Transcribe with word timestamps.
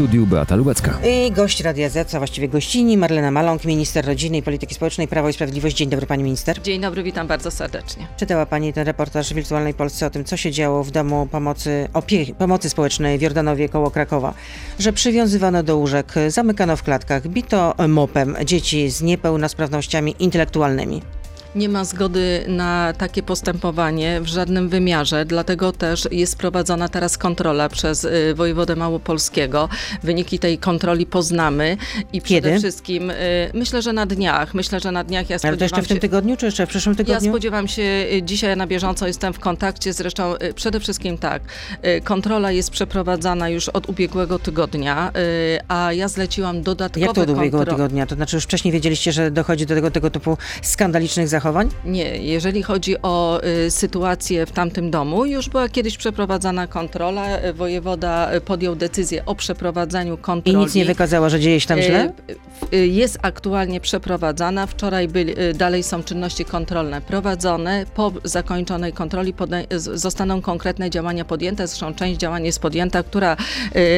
studiu 0.00 0.26
Beata 0.26 0.56
Lubecka. 0.56 0.98
I 1.08 1.32
gość 1.32 1.60
Radia 1.60 1.88
Z, 1.88 2.14
a 2.14 2.18
właściwie 2.18 2.48
gościni, 2.48 2.96
Marlena 2.96 3.30
Maląg, 3.30 3.64
minister 3.64 4.06
rodziny 4.06 4.36
i 4.36 4.42
polityki 4.42 4.74
społecznej, 4.74 5.08
Prawo 5.08 5.28
i 5.28 5.32
Sprawiedliwość. 5.32 5.76
Dzień 5.76 5.88
dobry 5.88 6.06
pani 6.06 6.22
minister. 6.22 6.62
Dzień 6.62 6.80
dobry, 6.80 7.02
witam 7.02 7.26
bardzo 7.26 7.50
serdecznie. 7.50 8.06
Czytała 8.16 8.46
pani 8.46 8.72
ten 8.72 8.86
reportaż 8.86 9.30
w 9.30 9.34
Wirtualnej 9.34 9.74
Polsce 9.74 10.06
o 10.06 10.10
tym, 10.10 10.24
co 10.24 10.36
się 10.36 10.50
działo 10.52 10.84
w 10.84 10.90
domu 10.90 11.28
pomocy, 11.30 11.88
opie- 11.92 12.34
pomocy 12.34 12.70
społecznej 12.70 13.18
w 13.18 13.22
Jordanowie 13.22 13.68
koło 13.68 13.90
Krakowa. 13.90 14.34
Że 14.78 14.92
przywiązywano 14.92 15.62
do 15.62 15.76
łóżek, 15.76 16.14
zamykano 16.28 16.76
w 16.76 16.82
klatkach, 16.82 17.28
bito 17.28 17.74
mopem 17.88 18.36
dzieci 18.44 18.90
z 18.90 19.02
niepełnosprawnościami 19.02 20.14
intelektualnymi. 20.18 21.02
Nie 21.54 21.68
ma 21.68 21.84
zgody 21.84 22.44
na 22.48 22.92
takie 22.98 23.22
postępowanie 23.22 24.20
w 24.20 24.26
żadnym 24.26 24.68
wymiarze, 24.68 25.24
dlatego 25.24 25.72
też 25.72 26.08
jest 26.10 26.36
prowadzona 26.36 26.88
teraz 26.88 27.18
kontrola 27.18 27.68
przez 27.68 28.04
y, 28.04 28.34
wojewodę 28.34 28.76
małopolskiego. 28.76 29.68
Wyniki 30.02 30.38
tej 30.38 30.58
kontroli 30.58 31.06
poznamy 31.06 31.76
i 32.12 32.20
przede 32.22 32.40
Kiedy? 32.40 32.58
wszystkim 32.58 33.10
y, 33.10 33.14
myślę, 33.54 33.82
że 33.82 33.92
na 33.92 34.06
dniach. 34.06 34.54
Myślę, 34.54 34.80
że 34.80 34.92
na 34.92 35.04
dniach 35.04 35.30
ja 35.30 35.36
Ale 35.42 35.56
to 35.56 35.64
jeszcze 35.64 35.66
spodziewam 35.66 35.84
w 35.84 35.88
tym 35.88 35.98
tygodniu, 35.98 36.36
czy 36.36 36.46
jeszcze 36.46 36.66
w 36.66 36.68
przyszłym 36.68 36.94
Ja 36.98 37.04
tygodniu? 37.04 37.30
spodziewam 37.30 37.68
się, 37.68 37.82
y, 37.82 38.22
dzisiaj 38.22 38.56
na 38.56 38.66
bieżąco 38.66 39.06
jestem 39.06 39.32
w 39.32 39.38
kontakcie, 39.38 39.92
zresztą 39.92 40.34
przede 40.54 40.80
wszystkim 40.80 41.18
tak, 41.18 41.42
kontrola 42.04 42.50
jest 42.50 42.70
przeprowadzana 42.70 43.48
już 43.48 43.68
od 43.68 43.88
ubiegłego 43.88 44.38
tygodnia, 44.38 45.12
a 45.68 45.92
ja 45.92 46.08
zleciłam 46.08 46.62
dodatkowe 46.62 47.06
Jak 47.06 47.14
to 47.14 47.20
od 47.20 47.30
ubiegłego 47.30 47.70
tygodnia? 47.72 48.06
To 48.06 48.14
znaczy 48.14 48.36
już 48.36 48.44
wcześniej 48.44 48.72
wiedzieliście, 48.72 49.12
że 49.12 49.30
dochodzi 49.30 49.66
do 49.66 49.74
tego, 49.74 49.90
tego 49.90 50.10
typu 50.10 50.36
skandalicznych 50.62 51.28
zachowań? 51.40 51.68
Nie, 51.84 52.04
jeżeli 52.18 52.62
chodzi 52.62 52.96
o 53.02 53.40
y, 53.66 53.70
sytuację 53.70 54.46
w 54.46 54.52
tamtym 54.52 54.90
domu, 54.90 55.24
już 55.26 55.48
była 55.48 55.68
kiedyś 55.68 55.96
przeprowadzana 55.96 56.66
kontrola. 56.66 57.40
y, 57.44 57.52
Wojewoda 57.52 58.34
y, 58.34 58.40
podjął 58.40 58.76
decyzję 58.76 59.24
o 59.26 59.34
przeprowadzaniu 59.34 60.14
I 60.14 60.18
kontroli. 60.18 60.56
nic 60.58 60.74
nie 60.74 60.84
wykazała, 60.84 61.28
że 61.28 61.40
dzieje 61.40 61.60
się 61.60 61.68
tam 61.68 61.80
źle? 61.82 62.12
Y, 62.72 62.76
y, 62.76 62.86
Jest 62.86 63.18
aktualnie 63.22 63.80
przeprowadzana. 63.80 64.66
Wczoraj 64.66 65.08
byli, 65.08 65.40
y, 65.40 65.54
dalej 65.54 65.82
są 65.82 66.02
czynności 66.02 66.44
kontrolne 66.44 67.00
prowadzone. 67.00 67.84
Po 67.94 68.12
zakończonej 68.24 68.92
kontroli 68.92 69.34
zostaną 69.78 70.40
konkretne 70.42 70.90
działania 70.90 71.24
podjęte. 71.24 71.66
Zresztą 71.66 71.94
część 71.94 72.18
działań 72.20 72.46
jest 72.46 72.58
podjęta, 72.60 73.02
która 73.02 73.36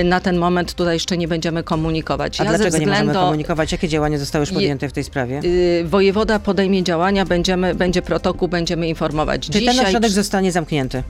y, 0.01 0.05
na 0.05 0.21
ten 0.21 0.37
moment 0.39 0.75
tutaj 0.75 0.95
jeszcze 0.97 1.17
nie 1.17 1.29
będziemy 1.29 1.63
komunikować. 1.63 2.41
A 2.41 2.45
Ja 2.45 2.53
ze 2.53 2.57
dlaczego 2.59 2.79
nie 2.79 2.87
możemy 2.87 3.05
względu- 3.07 3.21
komunikować? 3.27 3.73
Jakie 3.73 3.89
działania 3.89 4.19
zostały 4.19 4.43
już 4.43 4.51
podjęte 4.53 4.89
w 4.89 4.93
tej 4.93 5.05
sprawie? 5.05 5.41
y, 5.45 5.85
Wojewoda 5.85 6.39
podejmie 6.39 6.83
działania, 6.83 7.25
będziemy, 7.33 7.75
będzie 7.75 8.03
protokół, 8.03 8.49
będziemy 8.49 8.89
informować. 8.89 9.49
Czy 9.51 9.63
ten 9.63 9.81
ośrodek 9.81 10.11
zostanie 10.11 10.53
zamknięty? 10.53 11.03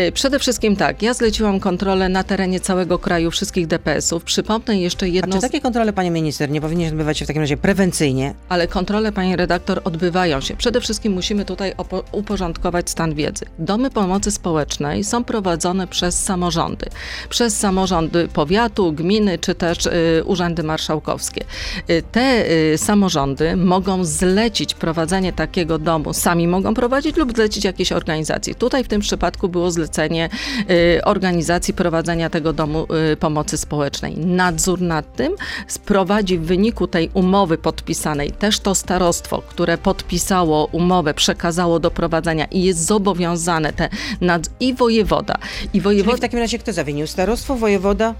Y, 0.00 0.12
Przede 0.12 0.38
wszystkim 0.38 0.76
tak, 0.76 1.02
ja 1.02 1.14
zleciłam 1.14 1.60
kontrolę 1.60 2.08
na 2.08 2.24
terenie 2.24 2.60
całego 2.60 2.98
kraju 2.98 3.30
wszystkich 3.30 3.66
DPS-ów. 3.66 4.24
Przypomnę 4.24 4.78
jeszcze 4.78 5.06
A 5.06 5.08
jedną, 5.08 5.36
czy 5.36 5.40
takie 5.40 5.60
kontrole, 5.60 5.92
panie 5.92 6.10
minister, 6.10 6.50
nie 6.50 6.60
powinny 6.60 6.88
odbywać 6.88 7.18
się 7.18 7.24
w 7.24 7.28
takim 7.28 7.42
razie 7.42 7.56
prewencyjnie? 7.56 8.34
ale 8.48 8.68
kontrole, 8.68 9.12
pani 9.12 9.36
redaktor, 9.36 9.80
odbywają 9.84 10.40
się. 10.40 10.56
Przede 10.56 10.80
wszystkim 10.80 11.12
musimy 11.12 11.44
tutaj 11.44 11.72
uporządkować 12.12 12.90
stan 12.90 13.14
wiedzy. 13.14 13.44
Domy 13.58 13.90
pomocy 13.90 14.30
społecznej 14.30 15.04
są 15.04 15.24
prowadzone 15.24 15.86
przez 15.86 16.22
samorządy. 16.22 16.86
Przez 17.28 17.58
samorządy 17.58 18.28
powiatu, 18.28 18.92
gminy 18.92 19.38
czy 19.38 19.54
też 19.54 19.86
y, 19.86 19.90
urzędy 20.24 20.62
marszałkowskie. 20.62 21.44
Y, 21.90 22.02
te 22.12 22.26
y, 22.74 22.78
samorządy 22.78 23.56
mogą 23.56 24.04
zlecić 24.04 24.74
prowadzenie 24.74 25.32
takiego 25.32 25.63
domu, 25.64 26.12
sami 26.12 26.48
mogą 26.48 26.74
prowadzić 26.74 27.16
lub 27.16 27.36
zlecić 27.36 27.64
jakiejś 27.64 27.92
organizacji. 27.92 28.54
Tutaj 28.54 28.84
w 28.84 28.88
tym 28.88 29.00
przypadku 29.00 29.48
było 29.48 29.70
zlecenie 29.70 30.28
y, 30.70 31.04
organizacji 31.04 31.74
prowadzenia 31.74 32.30
tego 32.30 32.52
domu 32.52 32.86
y, 33.12 33.16
pomocy 33.16 33.58
społecznej. 33.58 34.18
Nadzór 34.18 34.80
nad 34.80 35.16
tym 35.16 35.34
sprowadzi 35.66 36.38
w 36.38 36.42
wyniku 36.42 36.86
tej 36.86 37.10
umowy 37.14 37.58
podpisanej 37.58 38.30
też 38.30 38.60
to 38.60 38.74
starostwo, 38.74 39.42
które 39.42 39.78
podpisało 39.78 40.64
umowę, 40.72 41.14
przekazało 41.14 41.80
do 41.80 41.90
prowadzenia 41.90 42.44
i 42.44 42.62
jest 42.62 42.86
zobowiązane 42.86 43.72
te 43.72 43.88
nad... 44.20 44.50
i 44.60 44.74
wojewoda. 44.74 45.34
I 45.64 45.68
Czyli 45.68 45.80
wojewoda 45.80 46.16
w 46.16 46.20
takim 46.20 46.38
razie 46.38 46.58
kto 46.58 46.72
zawinił? 46.72 47.06
Starostwo, 47.06 47.56
wojewoda? 47.56 48.14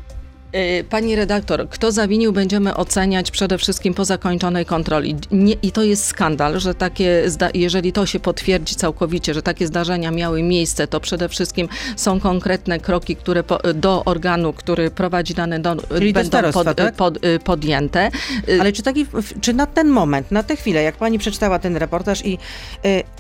Y, 0.54 0.84
Pani 0.84 1.16
redaktor, 1.16 1.69
kto 1.69 1.92
zawinił, 1.92 2.32
będziemy 2.32 2.76
oceniać 2.76 3.31
przede 3.31 3.59
wszystkim 3.59 3.94
po 3.94 4.04
zakończonej 4.04 4.66
kontroli. 4.66 5.16
Nie, 5.31 5.54
I 5.62 5.72
to 5.72 5.82
jest 5.82 6.04
skandal, 6.04 6.60
że 6.60 6.75
takie, 6.75 7.22
jeżeli 7.54 7.92
to 7.92 8.06
się 8.06 8.20
potwierdzi 8.20 8.75
całkowicie, 8.75 9.34
że 9.34 9.42
takie 9.42 9.66
zdarzenia 9.66 10.10
miały 10.10 10.42
miejsce, 10.42 10.87
to 10.87 11.00
przede 11.00 11.28
wszystkim 11.28 11.69
są 11.97 12.20
konkretne 12.20 12.81
kroki, 12.81 13.16
które 13.16 13.42
po, 13.42 13.59
do 13.75 14.04
organu, 14.04 14.53
który 14.53 14.91
prowadzi 14.91 15.34
dane 15.34 15.60
do, 15.60 15.76
Czyli 15.76 16.12
do 16.12 16.20
będą 16.20 16.28
starostwa, 16.28 16.75
tak? 16.75 16.94
pod, 16.94 17.25
y, 17.25 17.38
podjęte. 17.38 18.10
Y, 18.48 18.60
Ale 18.60 18.72
czy, 18.72 18.82
taki, 18.82 19.06
czy 19.41 19.53
na 19.53 19.66
ten 19.66 19.88
moment, 19.88 20.31
na 20.31 20.42
tę 20.42 20.56
chwilę, 20.56 20.82
jak 20.82 20.97
pani 20.97 21.19
przeczytała 21.19 21.59
ten 21.59 21.76
reportaż 21.76 22.26
i 22.26 22.38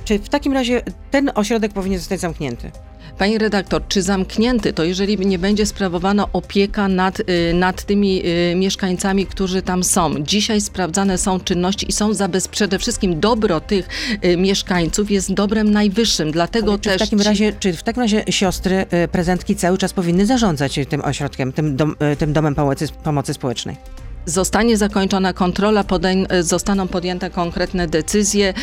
czy 0.04 0.18
w 0.18 0.28
takim 0.28 0.52
razie 0.52 0.82
ten 1.10 1.30
ośrodek 1.34 1.72
powinien 1.72 1.98
zostać 1.98 2.20
zamknięty? 2.20 2.70
Pani 3.18 3.38
redaktor, 3.38 3.82
czy 3.88 4.02
zamknięty, 4.02 4.72
to 4.72 4.84
jeżeli 4.84 5.26
nie 5.26 5.38
będzie 5.38 5.66
sprawowana 5.66 6.26
opieka 6.32 6.88
nad, 6.88 7.20
y, 7.20 7.24
nad 7.54 7.82
tymi 7.84 8.22
y, 8.26 8.54
mieszkańcami, 8.56 9.26
którzy 9.26 9.62
tam 9.62 9.84
są. 9.84 10.14
Dzisiaj 10.22 10.60
sprawdzane 10.60 11.18
są 11.18 11.40
czynności 11.40 11.88
i 11.88 11.92
są 11.92 12.14
zabez... 12.14 12.48
przede 12.48 12.78
wszystkim 12.78 13.20
dobro 13.20 13.60
tych 13.60 13.88
y, 14.24 14.36
mieszkańców 14.36 15.10
jest 15.10 15.34
dobrem 15.34 15.70
najwyższym, 15.70 16.30
dlatego 16.30 16.70
Ale 16.70 16.78
czy 16.80 16.90
też 16.90 16.96
w 16.96 17.04
takim 17.04 17.18
ci- 17.18 17.24
razie, 17.24 17.52
czy 17.60 17.72
w 17.72 17.82
takim 17.82 18.02
razie 18.02 18.24
siostry, 18.30 18.86
prezentki 19.12 19.56
cały 19.56 19.78
czas 19.78 19.92
powinny 19.92 20.26
zarządzać 20.26 20.80
tym 20.88 21.00
ośrodkiem, 21.04 21.52
tym, 21.52 21.76
dom, 21.76 21.96
tym 22.18 22.32
domem 22.32 22.54
pomocy, 22.54 22.88
pomocy 23.04 23.34
społecznej? 23.34 23.76
Zostanie 24.26 24.76
zakończona 24.76 25.32
kontrola, 25.32 25.82
podejm- 25.84 26.26
e, 26.28 26.42
zostaną 26.42 26.88
podjęte 26.88 27.30
konkretne 27.30 27.86
decyzje. 27.88 28.54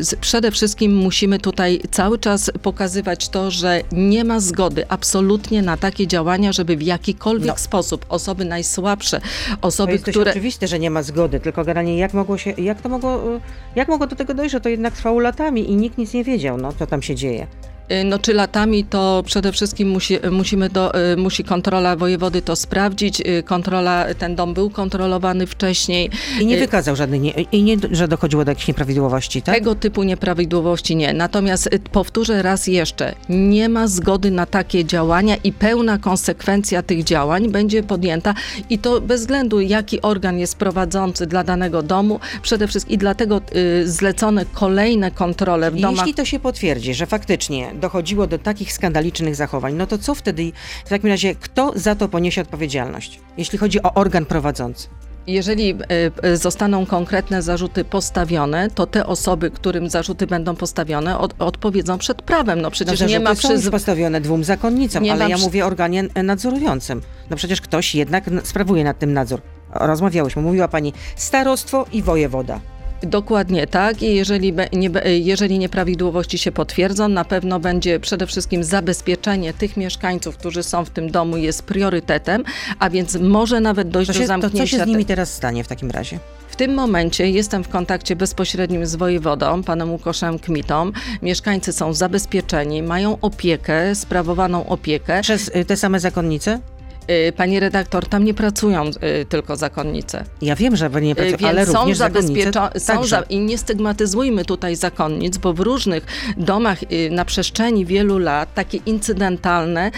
Z- 0.00 0.14
Przede 0.20 0.50
wszystkim 0.50 0.94
musimy 0.96 1.38
tutaj 1.38 1.80
cały 1.90 2.18
czas 2.18 2.50
pokazywać 2.62 3.28
to, 3.28 3.50
że 3.50 3.80
nie 3.92 4.24
ma 4.24 4.40
zgody 4.40 4.84
absolutnie 4.88 5.62
na 5.62 5.76
takie 5.76 6.06
działania, 6.06 6.52
żeby 6.52 6.76
w 6.76 6.82
jakikolwiek 6.82 7.46
No. 7.48 7.56
sposób 7.58 8.06
osoby 8.08 8.44
najsłabsze, 8.44 9.20
To 9.60 9.68
osoby, 9.68 9.92
dość 9.92 10.04
które... 10.10 10.30
oczywiste, 10.30 10.68
że 10.68 10.78
nie 10.78 10.90
ma 10.90 11.02
zgody, 11.02 11.40
tylko 11.40 11.64
generalnie 11.64 11.98
jak 11.98 12.14
mogło 12.14 12.38
się, 12.38 12.50
jak 12.50 12.80
to 12.82 12.88
mogło, 12.88 13.36
y, 13.36 13.40
jak 13.76 13.88
mogło 13.88 14.06
do 14.06 14.16
tego 14.16 14.34
dojść, 14.34 14.52
że 14.52 14.60
to 14.60 14.68
jednak 14.68 14.94
trwało 14.94 15.20
latami 15.20 15.70
i 15.70 15.76
nikt 15.76 15.98
nic 15.98 16.12
nie 16.14 16.24
wiedział, 16.24 16.58
no 16.58 16.72
co 16.78 16.86
tam 16.86 17.02
się 17.02 17.14
dzieje. 17.14 17.46
Y, 17.90 18.04
No 18.04 18.18
czy 18.18 18.34
latami 18.34 18.84
to 18.84 19.22
przede 19.26 19.52
wszystkim 19.52 19.88
musi, 19.88 20.18
musimy 20.30 20.68
do, 20.68 21.12
y, 21.12 21.16
musi 21.16 21.44
kontrola 21.44 21.96
wojewody 21.96 22.42
to 22.42 22.56
sprawdzić. 22.56 23.20
Y, 23.20 23.42
Kontrola, 23.42 24.06
ten 24.18 24.36
dom 24.36 24.54
był 24.54 24.70
kontrolowany 24.70 25.46
wcześniej. 25.46 26.10
I 26.40 26.46
nie 26.46 26.58
wykazał 26.58 26.96
żadnych, 26.96 27.20
nie, 27.20 27.30
i 27.30 27.62
nie, 27.62 27.76
że 27.90 28.08
dochodziło 28.08 28.44
do 28.44 28.50
jakichś 28.50 28.68
nieprawidłowości, 28.68 29.42
tak? 29.42 29.54
Tego 29.54 29.74
typu 29.74 30.02
nieprawidłowości 30.02 30.96
nie. 30.96 31.12
Natomiast 31.12 31.70
powtórzę 31.92 32.42
raz 32.42 32.66
jeszcze, 32.66 33.14
nie 33.28 33.68
ma 33.68 33.86
zgody 33.88 34.30
na 34.30 34.46
takie 34.46 34.84
działania 34.84 35.36
i 35.44 35.52
pełna 35.52 35.98
konsekwencja 35.98 36.82
tych 36.82 37.04
działań 37.04 37.50
będzie 37.50 37.82
podjęta 37.82 38.34
i 38.70 38.78
to 38.78 39.00
bez 39.00 39.20
względu 39.20 39.60
jaki 39.60 40.02
organ 40.02 40.38
jest 40.38 40.56
prowadzący 40.56 41.26
dla 41.26 41.44
danego 41.44 41.82
domu, 41.82 42.20
przede 42.42 42.68
wszystkim 42.68 42.94
i 42.94 42.98
dlatego 42.98 43.40
zlecone 43.84 44.44
kolejne 44.52 45.10
kontrole 45.10 45.70
w 45.70 45.80
domach. 45.80 45.96
Jeśli 45.96 46.14
to 46.14 46.24
się 46.24 46.40
potwierdzi, 46.40 46.94
że 46.94 47.06
faktycznie 47.06 47.71
dochodziło 47.74 48.26
do 48.26 48.38
takich 48.38 48.72
skandalicznych 48.72 49.36
zachowań, 49.36 49.74
no 49.74 49.86
to 49.86 49.98
co 49.98 50.14
wtedy, 50.14 50.52
w 50.84 50.88
takim 50.88 51.08
razie, 51.08 51.34
kto 51.34 51.72
za 51.76 51.94
to 51.94 52.08
poniesie 52.08 52.40
odpowiedzialność, 52.40 53.20
jeśli 53.36 53.58
chodzi 53.58 53.82
o 53.82 53.94
organ 53.94 54.24
prowadzący? 54.26 54.88
Jeżeli 55.26 55.70
y, 55.70 56.26
y, 56.28 56.36
zostaną 56.36 56.86
konkretne 56.86 57.42
zarzuty 57.42 57.84
postawione, 57.84 58.70
to 58.70 58.86
te 58.86 59.06
osoby, 59.06 59.50
którym 59.50 59.90
zarzuty 59.90 60.26
będą 60.26 60.56
postawione, 60.56 61.18
od, 61.18 61.34
odpowiedzą 61.38 61.98
przed 61.98 62.22
prawem. 62.22 62.58
No 62.58 62.62
No, 62.62 62.70
przecież 62.70 62.98
zarzuty 62.98 63.18
nie 63.18 63.24
ma 63.24 63.34
są 63.34 63.48
przyz... 63.48 63.70
postawione 63.70 64.20
dwóm 64.20 64.44
zakonnicom, 64.44 65.02
Nie 65.02 65.12
ale 65.12 65.28
ja 65.28 65.36
przy- 65.36 65.44
mówię 65.44 65.64
o 65.64 65.66
organie 65.66 66.02
nadzorującym. 66.22 67.00
No 67.30 67.36
przecież 67.36 67.60
ktoś 67.60 67.94
jednak 67.94 68.24
sprawuje 68.44 68.84
nad 68.84 68.98
tym 68.98 69.12
nadzór. 69.12 69.40
Rozmawiałyśmy, 69.74 70.42
mówiła 70.42 70.68
pani 70.68 70.92
starostwo 71.16 71.86
i 71.92 72.02
wojewoda. 72.02 72.60
Dokładnie 73.02 73.66
tak 73.66 74.02
i 74.02 74.14
jeżeli, 74.14 74.52
nie, 74.72 74.90
jeżeli 75.04 75.58
nieprawidłowości 75.58 76.38
się 76.38 76.52
potwierdzą, 76.52 77.08
na 77.08 77.24
pewno 77.24 77.60
będzie 77.60 78.00
przede 78.00 78.26
wszystkim 78.26 78.64
zabezpieczenie 78.64 79.54
tych 79.54 79.76
mieszkańców, 79.76 80.36
którzy 80.36 80.62
są 80.62 80.84
w 80.84 80.90
tym 80.90 81.10
domu 81.10 81.36
jest 81.36 81.62
priorytetem, 81.62 82.44
a 82.78 82.90
więc 82.90 83.16
może 83.16 83.60
nawet 83.60 83.88
dojść 83.88 84.06
To, 84.08 84.12
do 84.12 84.18
się, 84.18 84.24
to 84.24 84.28
zamknięcia. 84.28 84.58
co 84.58 84.66
się 84.66 84.84
z 84.84 84.86
nimi 84.86 85.04
teraz 85.04 85.34
stanie 85.34 85.64
w 85.64 85.68
takim 85.68 85.90
razie? 85.90 86.18
W 86.48 86.56
tym 86.56 86.74
momencie 86.74 87.30
jestem 87.30 87.64
w 87.64 87.68
kontakcie 87.68 88.16
bezpośrednim 88.16 88.86
z 88.86 88.96
wojewodą, 88.96 89.62
panem 89.62 89.90
Łukoszem 89.90 90.38
Kmitą. 90.38 90.92
Mieszkańcy 91.22 91.72
są 91.72 91.94
zabezpieczeni, 91.94 92.82
mają 92.82 93.18
opiekę, 93.20 93.94
sprawowaną 93.94 94.66
opiekę. 94.66 95.20
Przez 95.22 95.48
y, 95.56 95.64
te 95.64 95.76
same 95.76 96.00
zakonnice? 96.00 96.60
Y, 97.10 97.32
Pani 97.32 97.60
redaktor, 97.60 98.06
tam 98.08 98.24
nie 98.24 98.34
pracują 98.34 98.88
y, 98.88 99.24
tylko 99.28 99.56
zakonnice. 99.56 100.24
Ja 100.42 100.56
wiem, 100.56 100.76
że 100.76 100.90
nie 100.90 101.12
Y, 101.12 101.14
pracują, 101.14 101.36
Więc 101.38 101.44
ale 101.50 101.66
są 101.66 101.72
również 101.80 101.98
zakonnice 101.98 102.50
zabezpieczo- 102.50 102.78
są 102.80 103.04
za, 103.06 103.20
i 103.20 103.38
nie 103.38 103.58
stygmatyzujmy 103.58 104.44
tutaj 104.44 104.76
zakonnic, 104.76 105.38
bo 105.38 105.52
w 105.52 105.60
różnych 105.60 106.06
domach 106.36 106.78
na 107.10 107.24
przestrzeni 107.24 107.86
wielu 107.86 108.18
lat 108.18 108.54
takie 108.54 108.78
incydentalne 108.86 109.90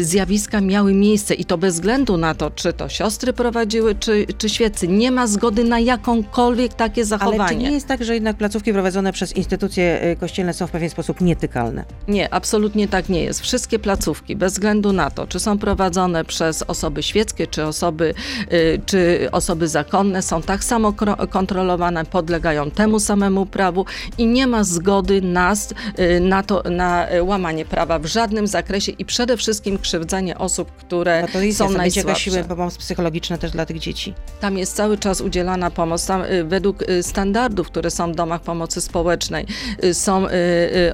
zjawiska 0.00 0.60
miały 0.60 0.94
miejsce 0.94 1.34
i 1.34 1.44
to 1.44 1.58
bez 1.58 1.74
względu 1.74 2.16
na 2.16 2.34
to, 2.34 2.50
czy 2.50 2.72
to 2.72 2.88
siostry 2.88 3.32
prowadziły, 3.32 3.94
czy, 3.94 4.26
czy 4.38 4.48
świecy. 4.48 4.88
Nie 4.88 5.10
ma 5.10 5.26
zgody 5.26 5.64
na 5.64 5.80
jakąkolwiek 5.80 6.74
takie 6.74 7.04
zachowanie. 7.04 7.40
Ale 7.40 7.48
czy 7.48 7.56
nie 7.56 7.70
jest 7.72 7.86
tak, 7.86 8.04
że 8.04 8.14
jednak 8.14 8.36
placówki 8.36 8.72
prowadzone 8.72 9.12
przez 9.12 9.36
instytucje 9.36 10.16
kościelne 10.20 10.54
są 10.54 10.66
w 10.66 10.70
pewien 10.70 10.90
sposób 10.90 11.20
nietykalne? 11.20 11.84
Nie, 12.08 12.34
absolutnie 12.34 12.88
tak 12.88 13.08
nie 13.08 13.24
jest. 13.24 13.40
Wszystkie 13.40 13.78
placówki, 13.78 14.36
bez 14.36 14.52
względu 14.52 14.92
na 14.92 15.10
to, 15.10 15.26
czy 15.26 15.40
są 15.40 15.58
prowadzone 15.58 16.17
przez 16.24 16.62
osoby 16.62 17.02
świeckie, 17.02 17.46
czy 17.46 17.64
osoby, 17.64 18.14
y, 18.52 18.80
czy 18.86 19.28
osoby 19.32 19.68
zakonne, 19.68 20.22
są 20.22 20.42
tak 20.42 20.64
samo 20.64 20.94
kontrolowane, 21.30 22.04
podlegają 22.04 22.70
temu 22.70 23.00
samemu 23.00 23.46
prawu 23.46 23.84
i 24.18 24.26
nie 24.26 24.46
ma 24.46 24.64
zgody 24.64 25.22
nas 25.22 25.74
y, 25.98 26.20
na 26.20 26.42
to, 26.42 26.62
na 26.70 27.06
łamanie 27.22 27.64
prawa 27.64 27.98
w 27.98 28.06
żadnym 28.06 28.46
zakresie 28.46 28.92
i 28.92 29.04
przede 29.04 29.36
wszystkim 29.36 29.78
krzywdzenie 29.78 30.38
osób, 30.38 30.70
które 30.72 31.22
No 31.22 31.28
to 31.32 31.40
jest, 31.40 31.58
są 31.58 31.70
najsłabsze. 31.70 32.44
pomoc 32.44 32.78
psychologiczna 32.78 33.38
też 33.38 33.50
dla 33.50 33.66
tych 33.66 33.78
dzieci. 33.78 34.14
Tam 34.40 34.58
jest 34.58 34.76
cały 34.76 34.98
czas 34.98 35.20
udzielana 35.20 35.70
pomoc. 35.70 36.06
Tam, 36.06 36.22
y, 36.22 36.44
według 36.44 36.84
standardów, 37.02 37.66
które 37.66 37.90
są 37.90 38.12
w 38.12 38.14
domach 38.16 38.40
pomocy 38.40 38.80
społecznej, 38.80 39.46
są 39.92 40.26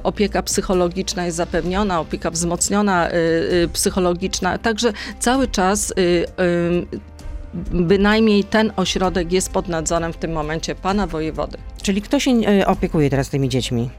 opieka 0.03 0.43
psychologiczna 0.43 1.25
jest 1.25 1.37
zapewniona, 1.37 1.99
opieka 1.99 2.31
wzmocniona 2.31 3.09
psychologiczna. 3.73 4.57
Także 4.57 4.93
cały 5.19 5.47
czas 5.47 5.91
y, 5.91 5.93
y, 6.01 6.25
bynajmniej 7.73 8.43
ten 8.43 8.71
ośrodek 8.75 9.31
jest 9.31 9.51
pod 9.51 9.67
nadzorem 9.67 10.13
w 10.13 10.17
tym 10.17 10.31
momencie 10.31 10.75
pana 10.75 11.07
wojewody. 11.07 11.57
Czyli 11.81 12.01
kto 12.01 12.19
się 12.19 12.31
y, 12.31 12.67
opiekuje 12.67 13.09
teraz 13.09 13.29
tymi 13.29 13.49
dziećmi? 13.49 13.89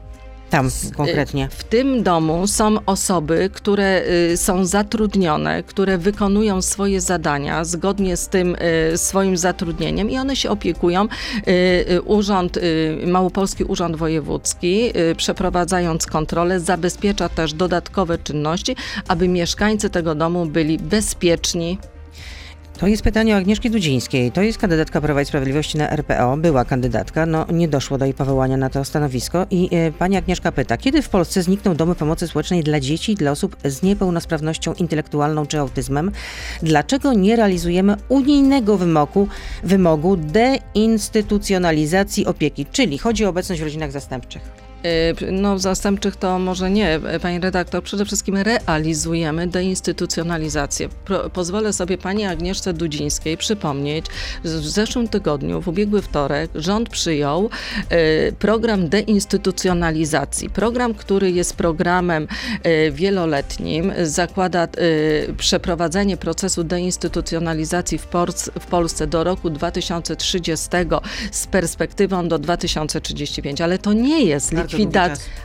Tam 0.49 0.69
konkretnie. 0.97 1.49
W 1.51 1.63
tym 1.63 2.03
domu 2.03 2.47
są 2.47 2.77
osoby, 2.85 3.49
które 3.53 4.01
y, 4.31 4.37
są 4.37 4.65
zatrudnione, 4.65 5.63
które 5.63 5.97
wykonują 5.97 6.61
swoje 6.61 7.01
zadania 7.01 7.65
zgodnie 7.65 8.17
z 8.17 8.27
tym 8.27 8.55
y, 8.93 8.97
swoim 8.97 9.37
zatrudnieniem 9.37 10.09
i 10.09 10.17
one 10.17 10.35
się 10.35 10.49
opiekują. 10.49 11.05
Y, 11.05 11.51
y, 11.91 12.01
Urząd, 12.01 12.57
y, 12.57 13.03
Małopolski 13.07 13.63
Urząd 13.63 13.95
Wojewódzki, 13.95 14.97
y, 14.97 15.15
przeprowadzając 15.15 16.05
kontrolę, 16.05 16.59
zabezpiecza 16.59 17.29
też 17.29 17.53
dodatkowe 17.53 18.17
czynności, 18.17 18.75
aby 19.07 19.27
mieszkańcy 19.27 19.89
tego 19.89 20.15
domu 20.15 20.45
byli 20.45 20.77
bezpieczni. 20.77 21.77
To 22.77 22.87
jest 22.87 23.03
pytanie 23.03 23.35
o 23.35 23.37
Agnieszki 23.37 23.69
Dudzińskiej. 23.69 24.31
To 24.31 24.41
jest 24.41 24.57
kandydatka 24.57 25.01
Prawa 25.01 25.21
i 25.21 25.25
Sprawiedliwości 25.25 25.77
na 25.77 25.89
RPO. 25.89 26.37
Była 26.37 26.65
kandydatka, 26.65 27.25
no 27.25 27.45
nie 27.53 27.67
doszło 27.67 27.97
do 27.97 28.05
jej 28.05 28.13
powołania 28.13 28.57
na 28.57 28.69
to 28.69 28.85
stanowisko. 28.85 29.45
I 29.51 29.75
e, 29.75 29.91
pani 29.91 30.17
Agnieszka 30.17 30.51
pyta, 30.51 30.77
kiedy 30.77 31.01
w 31.01 31.09
Polsce 31.09 31.43
znikną 31.43 31.75
domy 31.75 31.95
pomocy 31.95 32.27
społecznej 32.27 32.63
dla 32.63 32.79
dzieci 32.79 33.15
dla 33.15 33.31
osób 33.31 33.57
z 33.65 33.83
niepełnosprawnością 33.83 34.73
intelektualną 34.73 35.45
czy 35.45 35.59
autyzmem? 35.59 36.11
Dlaczego 36.61 37.13
nie 37.13 37.35
realizujemy 37.35 37.95
unijnego 38.09 38.77
wymogu, 38.77 39.27
wymogu 39.63 40.17
deinstytucjonalizacji 40.17 42.25
opieki? 42.25 42.65
Czyli 42.71 42.97
chodzi 42.97 43.25
o 43.25 43.29
obecność 43.29 43.61
w 43.61 43.63
rodzinach 43.63 43.91
zastępczych. 43.91 44.66
Y, 45.21 45.31
No, 45.31 45.59
zastępczych 45.59 46.15
to 46.15 46.39
może 46.39 46.71
nie, 46.71 46.99
pani 47.21 47.39
redaktor. 47.39 47.83
Przede 47.83 48.05
wszystkim 48.05 48.37
realizujemy 48.37 49.47
deinstytucjonalizację. 49.47 50.89
Pro, 50.89 51.29
pozwolę 51.29 51.73
sobie 51.73 51.97
pani 51.97 52.25
Agnieszce 52.25 52.73
Dudzińskiej 52.73 53.37
przypomnieć, 53.37 54.05
że 54.45 54.57
w 54.57 54.67
zeszłym 54.67 55.07
tygodniu, 55.07 55.61
w 55.61 55.67
ubiegły 55.67 56.01
wtorek, 56.01 56.51
rząd 56.55 56.89
przyjął 56.89 57.49
y, 57.91 58.33
program 58.39 58.89
deinstytucjonalizacji. 58.89 60.49
Program, 60.49 60.93
który 60.93 61.31
jest 61.31 61.55
programem 61.55 62.27
y, 62.87 62.91
wieloletnim, 62.91 63.93
zakłada 64.03 64.67
przeprowadzenie 65.37 66.17
procesu 66.17 66.63
deinstytucjonalizacji 66.63 67.97
w, 67.97 68.05
Polsce, 68.05 68.51
w 68.59 68.65
Polsce 68.65 69.07
do 69.07 69.23
roku 69.23 69.49
2030 69.49 70.67
z 71.31 71.47
perspektywą 71.47 72.27
do 72.27 72.39
2035. 72.39 73.61
Ale 73.61 73.77
to 73.79 73.93
nie 73.93 74.23
jest 74.23 74.55
Bardzo 74.55 74.76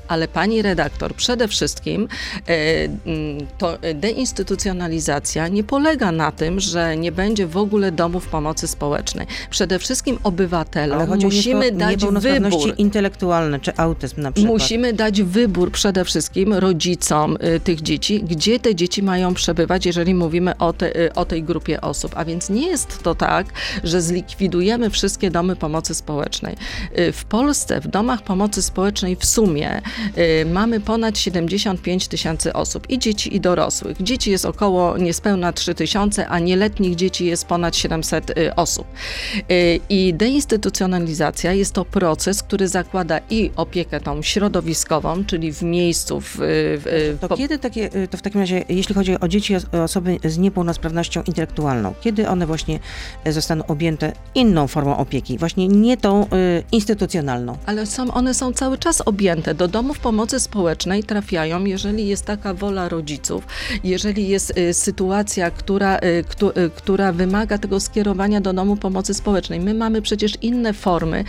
Ale 0.08 0.28
pani 0.28 0.62
redaktor, 0.62 1.14
przede 1.14 1.48
wszystkim 1.48 2.08
e, 2.48 2.84
mm, 2.84 3.46
to 3.58 3.78
deinstytucjonalizacja 3.94 5.48
nie 5.48 5.64
polega 5.64 6.12
na 6.12 6.32
tym, 6.32 6.60
że 6.60 6.96
nie 6.96 7.12
będzie 7.12 7.46
w 7.46 7.56
ogóle 7.56 7.92
domów 7.92 8.28
pomocy 8.28 8.68
społecznej. 8.68 9.26
Przede 9.50 9.78
wszystkim 9.78 10.18
obywatelom 10.24 11.18
musimy 11.22 11.72
dać 11.72 12.04
wybór. 12.06 12.74
intelektualne 12.78 13.60
czy 13.60 13.76
autyzm 13.76 14.20
na 14.20 14.32
przykład. 14.32 14.52
Musimy 14.52 14.92
dać 14.92 15.22
wybór 15.22 15.72
przede 15.72 16.04
wszystkim 16.04 16.54
rodzicom 16.54 17.36
y, 17.56 17.60
tych 17.60 17.82
dzieci, 17.82 18.22
gdzie 18.22 18.60
te 18.60 18.74
dzieci 18.74 19.02
mają 19.02 19.34
przebywać, 19.34 19.86
jeżeli 19.86 20.14
mówimy 20.14 20.56
o, 20.58 20.72
te, 20.72 20.96
y, 20.96 21.12
o 21.14 21.24
tej 21.24 21.42
grupie 21.42 21.80
osób. 21.80 22.12
A 22.16 22.24
więc 22.24 22.50
nie 22.50 22.66
jest 22.66 23.02
to 23.02 23.14
tak, 23.14 23.46
że 23.84 24.02
zlikwidujemy 24.02 24.90
wszystkie 24.90 25.30
domy 25.30 25.56
pomocy 25.56 25.94
społecznej. 25.94 26.56
Y, 26.98 27.12
W 27.12 27.24
Polsce 27.24 27.80
w 27.80 27.88
domach 27.88 28.22
pomocy 28.22 28.62
społecznej 28.62 29.11
w 29.16 29.24
sumie 29.26 29.82
y, 30.18 30.46
mamy 30.46 30.80
ponad 30.80 31.18
75 31.18 32.08
tysięcy 32.08 32.52
osób 32.52 32.90
i 32.90 32.98
dzieci 32.98 33.36
i 33.36 33.40
dorosłych. 33.40 34.02
Dzieci 34.02 34.30
jest 34.30 34.44
około 34.44 34.98
niespełna 34.98 35.52
3 35.52 35.74
tysiące, 35.74 36.28
a 36.28 36.38
nieletnich 36.38 36.94
dzieci 36.96 37.26
jest 37.26 37.46
ponad 37.46 37.76
700 37.76 38.30
y, 38.30 38.54
osób. 38.54 38.86
Y, 39.50 39.80
I 39.88 40.14
deinstytucjonalizacja 40.14 41.52
jest 41.52 41.72
to 41.72 41.84
proces, 41.84 42.42
który 42.42 42.68
zakłada 42.68 43.20
i 43.30 43.50
opiekę 43.56 44.00
tą 44.00 44.22
środowiskową, 44.22 45.24
czyli 45.24 45.52
w 45.52 45.62
miejscu, 45.62 46.20
w, 46.20 46.36
w, 46.36 47.16
To 47.20 47.28
po- 47.28 47.36
kiedy 47.36 47.58
takie, 47.58 47.90
to 48.10 48.18
w 48.18 48.22
takim 48.22 48.40
razie, 48.40 48.64
jeśli 48.68 48.94
chodzi 48.94 49.20
o 49.20 49.28
dzieci, 49.28 49.54
osoby 49.84 50.18
z 50.24 50.38
niepełnosprawnością 50.38 51.22
intelektualną, 51.22 51.94
kiedy 52.00 52.28
one 52.28 52.46
właśnie 52.46 52.78
zostaną 53.26 53.66
objęte 53.66 54.12
inną 54.34 54.66
formą 54.68 54.96
opieki, 54.96 55.38
właśnie 55.38 55.68
nie 55.68 55.96
tą 55.96 56.24
y, 56.24 56.28
instytucjonalną? 56.72 57.58
Ale 57.66 57.86
są, 57.86 58.12
one 58.14 58.34
są 58.34 58.52
cały 58.52 58.78
czas 58.78 59.01
objęte. 59.04 59.54
Do 59.54 59.68
domów 59.68 59.98
pomocy 59.98 60.40
społecznej 60.40 61.04
trafiają, 61.04 61.64
jeżeli 61.64 62.06
jest 62.08 62.24
taka 62.24 62.54
wola 62.54 62.88
rodziców, 62.88 63.46
jeżeli 63.84 64.28
jest 64.28 64.58
y, 64.58 64.74
sytuacja, 64.74 65.50
która, 65.50 65.98
y, 65.98 66.24
y, 66.58 66.70
która 66.70 67.12
wymaga 67.12 67.58
tego 67.58 67.80
skierowania 67.80 68.40
do 68.40 68.52
domu 68.52 68.76
pomocy 68.76 69.14
społecznej. 69.14 69.60
My 69.60 69.74
mamy 69.74 70.02
przecież 70.02 70.32
inne 70.42 70.72
formy, 70.72 71.24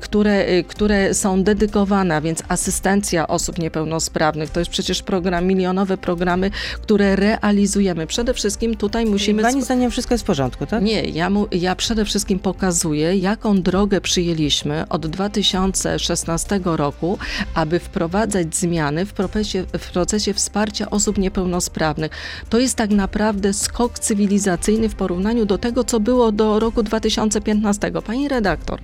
które, 0.00 0.62
które 0.62 1.14
są 1.14 1.42
dedykowane, 1.42 2.22
więc 2.22 2.42
asystencja 2.48 3.28
osób 3.28 3.58
niepełnosprawnych. 3.58 4.50
To 4.50 4.60
jest 4.60 4.70
przecież 4.70 5.02
program, 5.02 5.46
milionowe 5.46 5.98
programy, 5.98 6.50
które 6.82 7.16
realizujemy. 7.16 8.06
Przede 8.06 8.34
wszystkim 8.34 8.76
tutaj 8.76 9.06
musimy... 9.06 9.42
Pani 9.42 9.62
zdaniem 9.62 9.90
wszystko 9.90 10.14
jest 10.14 10.24
w 10.24 10.26
porządku, 10.26 10.66
tak? 10.66 10.82
nie, 10.82 11.02
ja, 11.02 11.30
mu, 11.30 11.46
ja 11.52 11.76
przede 11.76 12.04
wszystkim 12.04 12.38
pokazuję, 12.38 13.16
jaką 13.16 13.62
drogę 13.62 14.00
przyjęliśmy 14.00 14.88
od 14.88 15.06
2016 15.06 16.60
roku, 16.64 16.83
aby 17.54 17.78
wprowadzać 17.78 18.56
zmiany 18.56 19.06
w 19.06 19.12
procesie, 19.12 19.64
w 19.78 19.90
procesie 19.90 20.34
wsparcia 20.34 20.90
osób 20.90 21.18
niepełnosprawnych. 21.18 22.10
To 22.50 22.58
jest 22.58 22.76
tak 22.76 22.90
naprawdę 22.90 23.52
skok 23.52 23.98
cywilizacyjny 23.98 24.88
w 24.88 24.94
porównaniu 24.94 25.46
do 25.46 25.58
tego, 25.58 25.84
co 25.84 26.00
było 26.00 26.32
do 26.32 26.58
roku 26.58 26.82
2015. 26.82 27.92
Pani 28.06 28.28
redaktor, 28.28 28.80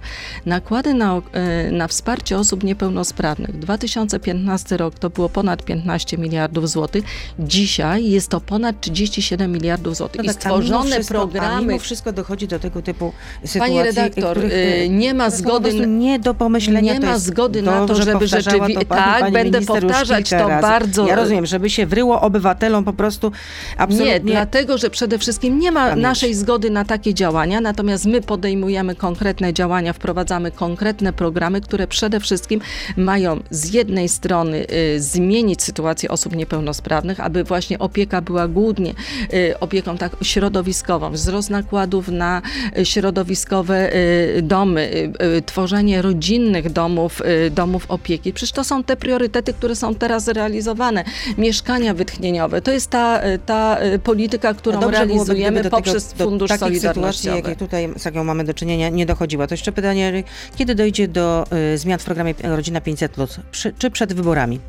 nakłady 0.47 0.95
na, 0.95 1.23
e, 1.33 1.71
na 1.71 1.89
wsparcie 1.89 2.39
osób 2.39 2.65
niepełnosprawnych 2.65 3.59
2015 3.59 4.77
rok 4.77 4.99
to 4.99 5.11
było 5.11 5.29
ponad 5.29 5.65
15 5.65 6.19
miliardów 6.19 6.71
złotych. 6.71 7.05
Dzisiaj 7.39 8.11
jest 8.11 8.29
to 8.29 8.41
ponad 8.41 8.81
37 8.81 9.53
miliardów 9.53 9.97
złotych. 9.97 10.25
No 10.25 10.33
I 10.33 10.35
tak, 10.35 10.45
mimo 10.45 10.57
stworzone 10.57 10.91
wszystko, 10.91 11.15
programy 11.15 11.67
mimo 11.67 11.79
wszystko 11.79 12.13
dochodzi 12.13 12.49
do 12.49 12.59
tego 12.59 12.83
typu 12.83 13.13
sytuacji, 13.45 13.61
Pani 13.61 13.83
redaktor, 13.83 14.37
których, 14.37 14.53
y, 14.53 14.89
nie 14.89 15.15
ma 15.15 15.31
zgody 15.31 15.87
nie 15.87 16.19
do 16.19 16.35
pomyślenia. 16.35 16.95
Nie 16.95 17.01
ma 17.01 17.19
zgody 17.19 17.63
na 17.63 17.87
to, 17.87 17.90
że 17.95 18.03
żeby 18.03 18.19
powtarzała 18.19 18.67
rzeczywi- 18.67 18.75
to 18.75 18.85
pani, 18.87 19.03
tak, 19.21 19.33
będę 19.33 19.61
powtarzać 19.63 20.31
to 20.31 20.49
razy. 20.49 20.63
bardzo- 20.63 21.07
Ja 21.07 21.15
rozumiem, 21.17 21.47
żeby 21.47 21.71
się 21.71 21.87
wryło 21.87 22.21
obywatelom 22.21 22.85
po 22.85 22.93
prostu 22.93 23.33
absolutnie... 23.77 24.13
Nie, 24.15 24.21
dlatego, 24.21 24.79
że 24.79 24.91
przede 24.91 25.19
wszystkim 25.19 25.59
nie 25.59 25.73
ma 25.73 25.89
Pamięć. 25.89 26.03
naszej 26.03 26.35
zgody 26.35 26.71
na 26.71 26.85
takie 26.85 27.15
działania, 27.15 27.61
natomiast 27.61 28.07
my 28.07 28.21
podejmujemy 28.21 28.95
konkretne 28.95 29.53
działania, 29.55 29.93
wprowadzamy 29.93 30.51
konkretne 30.51 31.13
programy, 31.13 31.61
które 31.61 31.87
przede 31.87 32.21
wszystkim 32.21 32.61
mają 32.97 33.41
z 33.51 33.73
jednej 33.73 34.09
strony 34.09 34.67
y, 34.97 35.01
zmienić 35.01 35.63
sytuację 35.63 36.09
osób 36.09 36.37
niepełnosprawnych, 36.37 37.21
aby 37.21 37.45
właśnie 37.45 37.79
opieka 37.79 38.21
była 38.21 38.49
głównie 38.49 38.91
y, 39.35 39.55
opieką 39.61 39.99
tak 39.99 40.17
środowiskową, 40.23 41.11
wzrost 41.11 41.51
nakładów 41.51 42.09
na 42.09 42.43
y, 42.79 42.85
środowiskowe 42.87 43.95
y, 43.95 44.43
domy, 44.43 44.81
y, 45.23 45.25
y, 45.39 45.43
tworzenie 45.43 46.03
rodzinnych 46.03 46.73
domów, 46.73 47.23
domów 47.51 47.80
domów 47.81 47.91
opieki. 47.91 48.33
Przecież 48.33 48.53
to 48.53 48.65
są 48.65 48.85
te 48.85 48.97
priorytety, 48.97 49.53
które 49.53 49.77
są 49.77 49.95
teraz 49.95 50.29
realizowane. 50.29 51.05
Mieszkania 51.39 51.95
wytchnieniowe. 51.95 52.63
To 52.63 52.71
jest 52.71 52.91
ta, 52.91 53.27
y, 53.27 53.39
ta 53.39 53.83
y, 53.83 53.99
polityka, 53.99 54.55
którą 54.55 54.81
Dobrze 54.81 55.07
byłoby, 55.07 55.25
realizujemy 55.25 55.63
do 55.63 55.71
poprzez 55.71 56.07
tego, 56.07 56.19
do 56.19 56.25
Fundusz 56.25 56.49
takich 56.49 56.61
sytuacji, 56.61 56.81
Solidarnościowy. 56.81 57.37
jakie 57.37 57.57
tutaj 57.57 57.89
z 57.97 58.05
jaką 58.05 58.25
mamy 58.25 58.45
do 58.45 58.55
czynienia, 58.55 58.89
nie 58.89 59.07
dochodziło. 59.07 59.47
To 59.47 59.55
jeszcze 59.55 59.73
pytanie, 59.73 60.25
kiedy 60.57 60.75
dojdzie 60.75 61.09
do 61.09 61.45
y, 61.75 61.79
zmian 61.79 61.99
w 61.99 62.05
programie 62.05 62.35
Rodzina 62.43 62.81
500+, 62.81 63.41
przy, 63.53 63.73
czy 63.79 63.91
przed 63.91 64.13
wyborami? 64.13 64.61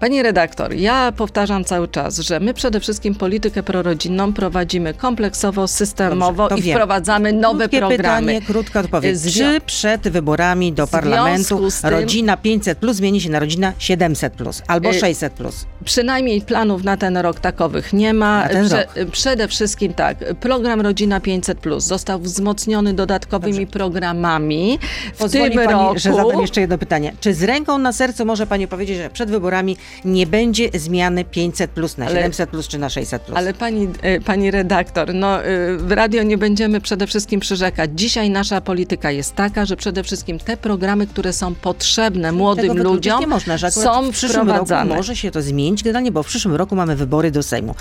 Pani 0.00 0.22
redaktor, 0.22 0.74
ja 0.74 1.12
powtarzam 1.16 1.64
cały 1.64 1.88
czas, 1.88 2.18
że 2.18 2.40
my 2.40 2.54
przede 2.54 2.80
wszystkim 2.80 3.14
politykę 3.14 3.62
prorodzinną 3.62 4.32
prowadzimy 4.32 4.94
kompleksowo, 4.94 5.68
systemowo 5.68 6.48
Dobrze, 6.48 6.58
i 6.58 6.62
wiem. 6.66 6.76
wprowadzamy 6.76 7.32
nowe 7.32 7.58
Krótkie 7.68 7.78
programy. 7.78 8.26
pytanie, 8.32 8.42
krótka 8.46 8.80
odpowiedź. 8.80 9.16
Zwią- 9.18 9.32
Czy 9.54 9.60
przed 9.60 10.08
wyborami 10.08 10.72
do 10.72 10.86
parlamentu 10.86 11.70
tym- 11.82 11.90
rodzina 11.90 12.36
500 12.36 12.78
plus 12.78 12.96
zmieni 12.96 13.20
się 13.20 13.30
na 13.30 13.38
rodzina 13.38 13.72
700 13.78 14.32
plus 14.32 14.62
albo 14.66 14.90
Y, 14.90 14.94
600 14.94 15.32
plus? 15.32 15.66
Przynajmniej 15.84 16.40
planów 16.40 16.84
na 16.84 16.96
ten 16.96 17.16
rok 17.16 17.40
takowych 17.40 17.92
nie 17.92 18.14
ma. 18.14 18.42
Na 18.42 18.48
ten 18.48 18.66
rok. 18.68 18.80
Przede 19.12 19.48
wszystkim 19.48 19.94
tak, 19.94 20.34
program 20.40 20.80
Rodzina 20.80 21.20
500 21.20 21.58
Plus 21.58 21.84
został 21.84 22.20
wzmocniony 22.20 22.94
dodatkowymi 22.94 23.66
programami. 23.66 24.78
W 25.14 25.18
Pozwoli 25.18 25.50
tym 25.50 25.64
pani, 25.64 25.72
roku 25.72 25.98
że 25.98 26.12
zadam 26.14 26.40
jeszcze 26.40 26.60
jedno 26.60 26.78
pytanie. 26.78 27.12
Czy 27.20 27.34
z 27.34 27.42
ręką 27.42 27.78
na 27.78 27.92
sercu 27.92 28.24
może 28.24 28.46
pani 28.46 28.68
powiedzieć, 28.68 28.96
że 28.96 29.10
przed 29.10 29.30
wyborami 29.30 29.76
nie 30.04 30.26
będzie 30.26 30.68
zmiany 30.74 31.24
500 31.24 31.70
plus 31.70 31.98
na 31.98 32.06
Ale- 32.06 32.16
700 32.16 32.50
plus 32.50 32.68
czy 32.68 32.78
na 32.78 32.88
600 32.88 33.22
plus? 33.22 33.38
Ale 33.38 33.54
pani, 33.54 33.88
e, 34.02 34.20
pani 34.20 34.50
redaktor, 34.50 35.14
no 35.14 35.44
e, 35.44 35.76
w 35.76 35.92
radio 35.92 36.22
nie 36.22 36.38
będziemy 36.38 36.80
przede 36.80 37.06
wszystkim 37.06 37.40
przyrzekać. 37.40 37.90
Dzisiaj 37.94 38.30
nasza 38.30 38.60
polityka 38.60 39.10
jest 39.10 39.34
taka, 39.34 39.66
że 39.66 39.76
przede 39.76 40.02
wszystkim 40.02 40.38
te 40.38 40.56
programy, 40.56 41.06
które 41.06 41.32
są 41.32 41.54
potrzebne 41.54 42.32
młodym 42.32 42.82
ludziom, 42.82 43.20
nie 43.20 43.26
można, 43.26 43.58
że 43.58 43.70
są 43.70 44.02
w 44.02 44.10
przyszłym 44.10 44.50
roku 44.50 44.74
może 44.84 45.16
się 45.16 45.30
to 45.30 45.42
zmienić, 45.42 45.82
generalnie, 45.82 46.12
bo 46.12 46.22
w 46.22 46.26
przyszłym 46.26 46.54
roku 46.54 46.76
mamy 46.76 46.96
wybory 46.96 47.30
do 47.30 47.42
Sejmu. 47.42 47.74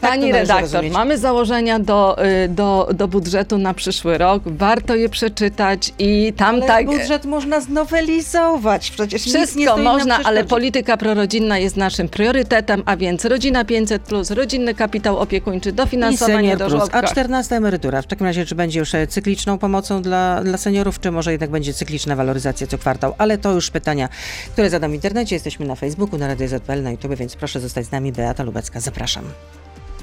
Tak 0.00 0.10
Pani 0.10 0.32
redaktor, 0.32 0.84
mamy 0.90 1.18
założenia 1.18 1.78
do, 1.78 2.26
y, 2.44 2.48
do, 2.48 2.88
do 2.94 3.08
budżetu 3.08 3.58
na 3.58 3.74
przyszły 3.74 4.18
rok. 4.18 4.42
Warto 4.46 4.94
je 4.94 5.08
przeczytać 5.08 5.92
i 5.98 6.32
tam 6.36 6.54
Ale 6.54 6.66
tak. 6.66 6.86
budżet 6.86 7.24
można 7.24 7.60
znowelizować, 7.60 8.90
przecież 8.90 9.22
Wszystko 9.22 9.76
można, 9.76 10.18
ale 10.24 10.44
polityka 10.44 10.96
prorodzinna 10.96 11.47
jest 11.56 11.76
naszym 11.76 12.08
priorytetem, 12.08 12.82
a 12.86 12.96
więc 12.96 13.24
rodzina 13.24 13.64
500, 13.64 14.12
rodzinny 14.30 14.74
kapitał 14.74 15.18
opiekuńczy, 15.18 15.72
dofinansowanie 15.72 16.56
do 16.56 16.66
plus. 16.66 16.74
A 16.74 16.78
żłobka. 16.78 17.02
14 17.02 17.56
emerytura, 17.56 18.02
w 18.02 18.06
takim 18.06 18.26
razie 18.26 18.46
czy 18.46 18.54
będzie 18.54 18.78
już 18.78 18.94
e, 18.94 19.06
cykliczną 19.06 19.58
pomocą 19.58 20.02
dla, 20.02 20.44
dla 20.44 20.58
seniorów, 20.58 21.00
czy 21.00 21.10
może 21.10 21.32
jednak 21.32 21.50
będzie 21.50 21.74
cykliczna 21.74 22.16
waloryzacja 22.16 22.66
co 22.66 22.78
kwartał? 22.78 23.14
Ale 23.18 23.38
to 23.38 23.52
już 23.52 23.70
pytania, 23.70 24.08
które 24.52 24.70
zadam 24.70 24.90
w 24.90 24.94
internecie. 24.94 25.36
Jesteśmy 25.36 25.66
na 25.66 25.74
Facebooku, 25.74 26.18
na 26.18 26.26
Radio 26.26 26.48
ZPL, 26.48 26.82
na 26.82 26.90
YouTube, 26.90 27.14
więc 27.14 27.36
proszę 27.36 27.60
zostać 27.60 27.86
z 27.86 27.92
nami. 27.92 28.12
Beata 28.12 28.42
Lubecka, 28.42 28.80
zapraszam. 28.80 29.24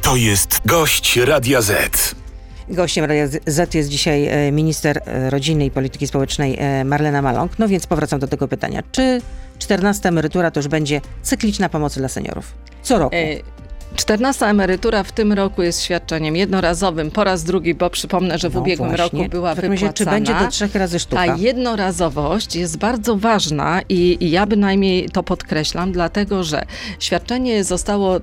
To 0.02 0.16
jest 0.16 0.60
gość 0.66 1.18
Radia 1.18 1.62
Z. 1.62 2.25
Gościem 2.70 3.06
Radia 3.06 3.28
Z 3.46 3.74
jest 3.74 3.90
dzisiaj 3.90 4.28
e, 4.28 4.52
minister 4.52 5.02
e, 5.06 5.30
rodziny 5.30 5.66
i 5.66 5.72
polityki 5.72 6.08
społecznej 6.08 6.58
e, 6.60 6.86
Marlena 6.86 7.22
Maląg. 7.22 7.60
No 7.60 7.68
więc 7.68 7.88
powracam 7.88 8.20
do 8.20 8.28
tego 8.28 8.48
pytania. 8.48 8.84
Czy 8.92 9.22
14 9.60 10.10
emerytura 10.10 10.52
to 10.52 10.60
już 10.60 10.68
będzie 10.68 11.02
cykliczna 11.22 11.70
pomoc 11.70 11.98
dla 11.98 12.08
seniorów? 12.08 12.54
Co 12.84 13.00
roku? 13.00 13.16
E, 13.16 13.56
14 13.96 14.46
emerytura 14.46 15.04
w 15.04 15.12
tym 15.12 15.34
roku 15.34 15.62
jest 15.64 15.82
świadczeniem 15.82 16.36
jednorazowym 16.36 17.12
po 17.12 17.24
raz 17.24 17.44
drugi, 17.44 17.76
bo 17.76 17.90
przypomnę, 17.90 18.38
że 18.38 18.50
w 18.50 18.54
No 18.54 18.62
ubiegłym 18.62 18.90
właśnie. 18.96 19.20
roku 19.20 19.30
była 19.32 19.50
razie, 19.54 19.62
wypłacana. 19.70 19.94
Czy 19.94 20.06
będzie 20.06 20.34
do 20.34 20.48
trzech 20.52 20.76
razy 20.76 21.00
sztuka? 21.00 21.26
Ta 21.26 21.36
jednorazowość 21.36 22.56
jest 22.56 22.78
bardzo 22.78 23.18
ważna 23.18 23.82
i, 23.90 24.18
i 24.20 24.32
ja 24.32 24.46
bynajmniej 24.46 25.10
to 25.10 25.24
podkreślam, 25.24 25.92
dlatego 25.92 26.44
że 26.44 26.64
świadczenie 27.00 27.64
zostało, 27.64 28.18
y, 28.18 28.22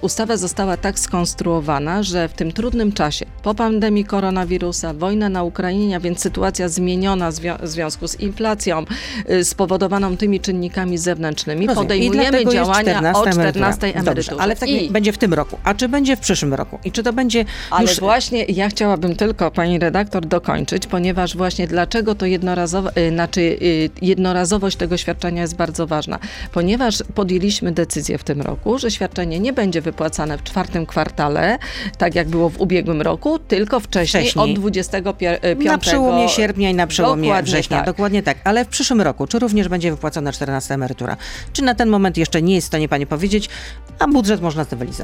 ustawa 0.00 0.36
została 0.36 0.76
tak 0.76 0.98
skonstruowana, 0.98 2.02
że 2.02 2.28
w 2.28 2.32
tym 2.32 2.52
trudnym 2.52 2.92
czasie, 2.92 3.26
po 3.42 3.54
pandemii 3.54 4.04
koronawirusa, 4.04 4.94
wojna 4.94 5.28
na 5.28 5.42
Ukrainie, 5.42 5.96
a 5.96 6.00
więc 6.00 6.20
sytuacja 6.20 6.68
zmieniona 6.68 7.30
w 7.30 7.34
zwią- 7.34 7.58
w 7.62 7.68
związku 7.68 8.08
z 8.08 8.20
inflacją 8.20 8.84
y, 9.30 9.44
spowodowaną 9.44 10.16
tymi 10.16 10.40
czynnikami 10.40 10.98
zewnętrznymi, 10.98 11.66
Rozumiem. 11.66 11.84
Podejmujemy 11.88 12.44
działania 12.52 12.94
14 12.98 13.20
o 13.20 13.32
14 13.32 13.86
emerytura. 13.86 14.00
emeryturze. 14.00 14.30
Dobrze, 14.30 14.42
ale 14.42 14.56
tak 14.56 14.68
I- 14.68 14.90
będzie 14.90 15.07
w 15.12 15.18
tym 15.18 15.34
roku. 15.34 15.58
A 15.64 15.74
czy 15.74 15.88
będzie 15.88 16.16
w 16.16 16.20
przyszłym 16.20 16.54
roku? 16.54 16.78
I 16.84 16.92
czy 16.92 17.02
to 17.02 17.12
będzie 17.12 17.44
Ale 17.70 17.82
już... 17.90 18.00
właśnie 18.00 18.44
ja 18.44 18.68
chciałabym 18.68 19.16
tylko, 19.16 19.50
pani 19.50 19.78
redaktor, 19.78 20.26
dokończyć, 20.26 20.86
ponieważ 20.86 21.36
właśnie 21.36 21.66
dlaczego 21.66 22.14
to 22.14 22.26
jednorazowo, 22.26 22.90
y, 22.96 23.10
znaczy 23.10 23.40
y, 23.40 23.90
jednorazowość 24.02 24.76
tego 24.76 24.96
świadczenia 24.96 25.42
jest 25.42 25.56
bardzo 25.56 25.86
ważna. 25.86 26.18
Ponieważ 26.52 26.94
podjęliśmy 27.14 27.72
decyzję 27.72 28.18
w 28.18 28.24
tym 28.24 28.40
roku, 28.40 28.78
że 28.78 28.90
świadczenie 28.90 29.40
nie 29.40 29.52
będzie 29.52 29.80
wypłacane 29.80 30.38
w 30.38 30.42
czwartym 30.42 30.86
kwartale, 30.86 31.58
tak 31.98 32.14
jak 32.14 32.28
było 32.28 32.48
w 32.48 32.60
ubiegłym 32.60 33.02
roku, 33.02 33.38
tylko 33.38 33.80
wcześniej, 33.80 34.22
Wcześniej. 34.22 34.44
od 34.52 34.60
25 34.60 35.40
Na 35.64 35.78
przełomie 35.78 36.28
sierpnia 36.28 36.70
i 36.70 36.74
na 36.74 36.86
przełomie 36.86 37.22
Dokładnie 37.28 37.52
września. 37.52 37.76
tak. 37.76 37.86
Dokładnie 37.86 38.22
tak. 38.22 38.36
Ale 38.44 38.64
w 38.64 38.68
przyszłym 38.68 39.00
roku, 39.00 39.26
czy 39.26 39.38
również 39.38 39.68
będzie 39.68 39.90
wypłacona 39.90 40.32
14 40.32 40.74
emerytura? 40.74 41.16
Czy 41.52 41.62
na 41.62 41.74
ten 41.74 41.88
moment 41.88 42.16
jeszcze 42.16 42.42
nie 42.42 42.54
jest 42.54 42.66
w 42.66 42.68
stanie 42.68 42.88
pani 42.88 43.06
powiedzieć, 43.06 43.48
a 43.98 44.06
budżet 44.08 44.40
można 44.40 44.64
znowelizować? 44.64 44.97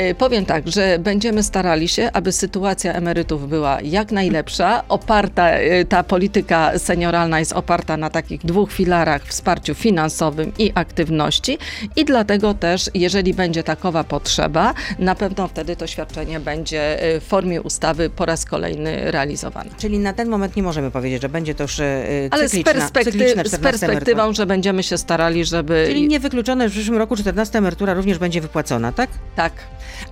Y, 0.00 0.14
Powiem 0.14 0.44
tak, 0.46 0.68
że 0.68 0.98
będziemy 0.98 1.42
starali 1.42 1.88
się, 1.88 2.10
aby 2.12 2.32
sytuacja 2.32 2.92
emerytów 2.92 3.48
była 3.48 3.80
jak 3.80 4.12
najlepsza. 4.12 4.82
Oparta, 4.88 5.60
y, 5.60 5.84
ta 5.88 6.02
polityka 6.02 6.78
senioralna 6.78 7.38
jest 7.38 7.52
oparta 7.52 7.96
na 7.96 8.10
takich 8.10 8.40
dwóch 8.40 8.72
filarach 8.72 9.24
wsparciu 9.24 9.74
finansowym 9.74 10.52
i 10.58 10.72
aktywności 10.74 11.58
i 11.96 12.04
dlatego 12.04 12.54
też, 12.54 12.90
jeżeli 12.94 13.34
będzie 13.34 13.62
takowa 13.62 14.04
potrzeba, 14.04 14.74
na 14.98 15.14
pewno 15.14 15.48
wtedy 15.48 15.76
to 15.76 15.86
świadczenie 15.86 16.40
będzie 16.40 17.14
y, 17.14 17.20
w 17.20 17.24
formie 17.24 17.62
ustawy 17.62 18.10
po 18.10 18.26
raz 18.26 18.44
kolejny 18.44 19.10
realizowane. 19.10 19.70
Czyli 19.78 19.98
na 19.98 20.12
ten 20.12 20.28
moment 20.28 20.56
nie 20.56 20.62
możemy 20.62 20.90
powiedzieć, 20.90 21.22
że 21.22 21.28
będzie 21.28 21.54
to 21.54 21.64
już 21.64 21.80
e, 21.80 22.04
Ale 22.30 22.48
z, 22.48 22.54
perspekty- 22.54 23.12
z 23.12 23.32
14 23.32 23.58
perspektywą, 23.58 24.32
że 24.32 24.46
będziemy 24.46 24.82
się 24.82 24.98
starali, 24.98 25.44
żeby... 25.44 25.84
Czyli 25.86 26.08
niewykluczone, 26.08 26.64
że 26.64 26.70
w 26.70 26.72
przyszłym 26.72 26.98
roku 26.98 27.16
14 27.16 27.58
emerytura 27.58 27.94
również 27.94 28.18
będzie 28.18 28.40
wypłacona, 28.40 28.92
tak? 28.92 29.10
Tak. 29.36 29.52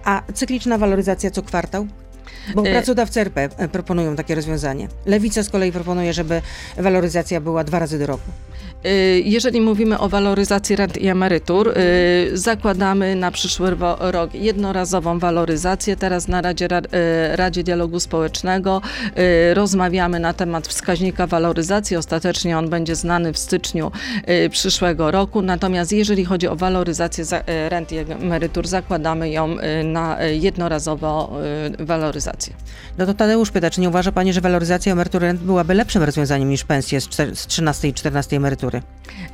A 0.04 0.22
cykliczna 0.34 0.78
waloryzacja 0.78 1.30
co 1.30 1.42
kwartał? 1.42 1.86
Bo 2.54 2.62
Y- 2.66 2.72
pracodawcy 2.72 3.20
RP 3.20 3.48
e, 3.56 3.68
proponują 3.68 4.16
takie 4.16 4.34
rozwiązanie. 4.34 4.88
Lewica 5.06 5.42
z 5.42 5.48
kolei 5.48 5.72
proponuje, 5.72 6.12
żeby 6.12 6.42
waloryzacja 6.76 7.40
była 7.40 7.64
dwa 7.64 7.78
razy 7.78 7.98
do 7.98 8.06
roku. 8.06 8.30
Y, 8.86 9.22
Jeżeli 9.24 9.60
mówimy 9.60 9.98
o 9.98 10.08
waloryzacji 10.08 10.76
rent 10.76 10.96
i 10.98 11.08
emerytur, 11.08 11.68
y, 11.78 12.30
zakładamy 12.38 13.14
na 13.16 13.30
przyszły 13.30 13.70
ro- 13.70 13.96
rok 14.00 14.34
jednorazową 14.34 15.18
waloryzację. 15.18 15.96
Teraz 15.96 16.28
na 16.28 16.40
Radzie, 16.42 16.68
Ra- 16.68 16.78
y, 17.32 17.36
Radzie 17.36 17.62
Dialogu 17.64 18.00
Społecznego 18.00 18.80
rozmawiamy 19.54 20.20
na 20.20 20.32
temat 20.32 20.68
wskaźnika 20.68 21.26
waloryzacji. 21.26 21.96
Ostatecznie 21.96 22.58
on 22.58 22.68
będzie 22.70 22.94
znany 22.96 23.32
w 23.32 23.38
styczniu 23.38 23.92
przyszłego 24.50 25.10
roku. 25.10 25.42
Natomiast 25.42 25.92
jeżeli 25.92 26.24
chodzi 26.24 26.48
o 26.48 26.56
waloryzację 26.56 27.24
za- 27.24 27.42
rent 27.68 27.92
i 27.92 27.98
emerytur, 27.98 28.66
zakładamy 28.68 29.30
ją 29.30 29.56
na 29.84 30.16
jednorazową 30.22 31.28
y, 31.80 31.84
waloryzację. 31.84 32.52
No 32.98 33.06
to 33.06 33.14
Tadeusz 33.14 33.50
pyta, 33.50 33.70
czy 33.70 33.80
nie 33.80 33.88
uważa 33.88 34.12
Pani, 34.12 34.32
że 34.32 34.40
waloryzacja 34.40 34.92
emerytury 34.92 35.26
rent 35.26 35.40
byłaby 35.40 35.74
lepszym 35.74 36.02
rozwiązaniem 36.02 36.48
niż 36.48 36.64
pensje 36.64 37.00
z, 37.00 37.08
czter- 37.08 37.34
z 37.34 37.46
13 37.46 37.88
i 37.88 37.94
14 37.94 38.36
emerytury? 38.36 38.69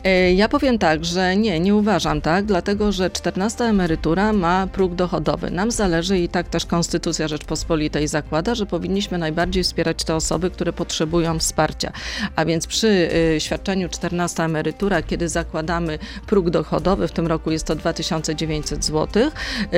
E, 0.04 0.32
Ja 0.32 0.48
powiem 0.48 0.78
tak, 0.78 1.04
że 1.04 1.36
nie, 1.36 1.60
nie 1.60 1.74
uważam 1.74 2.20
tak, 2.20 2.44
dlatego 2.44 2.92
że 2.92 3.10
14 3.10 3.64
emerytura 3.64 4.32
ma 4.32 4.66
próg 4.66 4.94
dochodowy. 4.94 5.50
Nam 5.50 5.70
zależy 5.70 6.18
i 6.18 6.28
tak 6.28 6.48
też 6.48 6.66
Konstytucja 6.66 7.28
Rzeczpospolitej 7.28 8.08
zakłada, 8.08 8.54
że 8.54 8.66
powinniśmy 8.66 9.18
najbardziej 9.18 9.62
wspierać 9.64 10.04
te 10.04 10.14
osoby, 10.14 10.50
które 10.50 10.72
potrzebują 10.72 11.38
wsparcia. 11.38 11.92
A 12.36 12.44
więc 12.44 12.66
przy 12.66 12.88
y, 13.36 13.40
świadczeniu 13.40 13.88
14 13.88 14.42
emerytura, 14.42 15.02
kiedy 15.02 15.28
zakładamy 15.28 15.98
próg 16.26 16.50
dochodowy, 16.50 17.08
w 17.08 17.12
tym 17.12 17.26
roku 17.26 17.50
jest 17.50 17.64
to 17.66 17.74
2900 17.74 18.84
zł. 18.84 19.30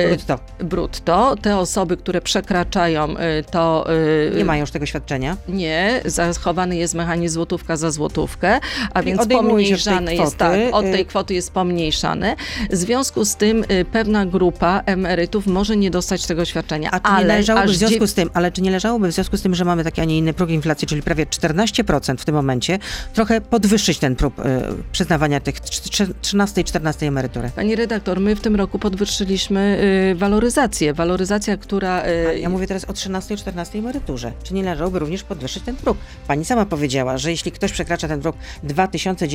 Brutto. 0.09 0.39
Brutto. 0.59 1.35
Te 1.41 1.57
osoby, 1.57 1.97
które 1.97 2.21
przekraczają 2.21 3.09
y, 3.09 3.15
to... 3.51 3.85
y, 4.33 4.37
Nie 4.37 4.45
mają 4.45 4.61
już 4.61 4.71
tego 4.71 4.85
świadczenia. 4.85 5.37
nie, 5.47 6.01
zachowany 6.05 6.75
jest 6.77 6.93
mechanizm 6.95 7.33
złotówka 7.33 7.77
za 7.77 7.91
złotówkę, 7.91 8.59
a 8.93 9.03
więc 9.03 9.21
odejmuje 9.21 9.48
pomniejszany 9.49 10.15
jest 10.15 10.37
tak, 10.37 10.59
od 10.71 10.85
y- 10.85 10.91
tej 10.91 11.05
kwoty 11.05 11.33
jest 11.33 11.51
pomniejszany. 11.51 12.35
W 12.71 12.75
związku 12.75 13.25
z 13.25 13.35
tym 13.35 13.63
y, 13.71 13.85
pewna 13.85 14.25
grupa 14.25 14.81
emerytów 14.85 15.47
może 15.47 15.77
nie 15.77 15.91
dostać 15.91 16.25
tego 16.25 16.45
świadczenia. 16.45 16.91
A 16.91 16.99
czy 16.99 17.09
nie 17.11 17.15
ale 17.17 17.27
leżałoby 17.37 17.65
aż 17.65 17.71
w 17.71 17.75
związku 17.75 18.07
z 18.07 18.13
tym, 18.13 18.29
ale 18.33 18.51
czy 18.51 18.61
nie 18.61 18.71
leżałoby 18.71 19.07
w 19.07 19.11
związku 19.11 19.37
z 19.37 19.41
tym, 19.41 19.55
że 19.55 19.65
mamy 19.65 19.83
taki, 19.83 20.01
a 20.01 20.05
nie 20.05 20.17
inny 20.17 20.33
próg 20.33 20.49
inflacji, 20.49 20.87
czyli 20.87 21.01
prawie 21.01 21.25
14% 21.25 22.17
w 22.17 22.25
tym 22.25 22.35
momencie, 22.35 22.79
trochę 23.13 23.41
podwyższyć 23.41 23.97
ten 23.99 24.15
próg 24.15 24.39
e, 24.39 24.61
przyznawania 24.91 25.39
tych 25.39 25.55
trz- 25.61 26.13
13 26.21 26.61
i 26.61 26.63
14 26.63 27.07
emerytury? 27.07 27.49
Pani 27.55 27.75
redaktor, 27.75 28.19
my 28.19 28.35
w 28.35 28.41
tym 28.41 28.55
roku 28.55 28.79
podwyższyliśmy 28.79 29.79
y, 30.11 30.15
waloryzację. 30.15 30.93
Waloryzacja, 30.93 31.57
która... 31.57 32.05
y, 32.05 32.39
Ja 32.39 32.49
mówię 32.49 32.67
teraz 32.67 32.85
o 32.85 32.93
13 32.93 33.33
i 33.33 33.37
14 33.37 33.79
emeryturze. 33.79 34.31
Czy 34.43 34.53
nie 34.53 34.63
należałoby 34.63 34.99
również 34.99 35.23
podwyższyć 35.23 35.63
ten 35.63 35.75
próg? 35.75 35.97
Pani 36.27 36.45
sama 36.45 36.65
powiedziała, 36.65 37.17
że 37.17 37.31
jeśli 37.31 37.51
ktoś 37.51 37.71
przekracza 37.71 38.07
ten 38.07 38.21
próg 38.21 38.35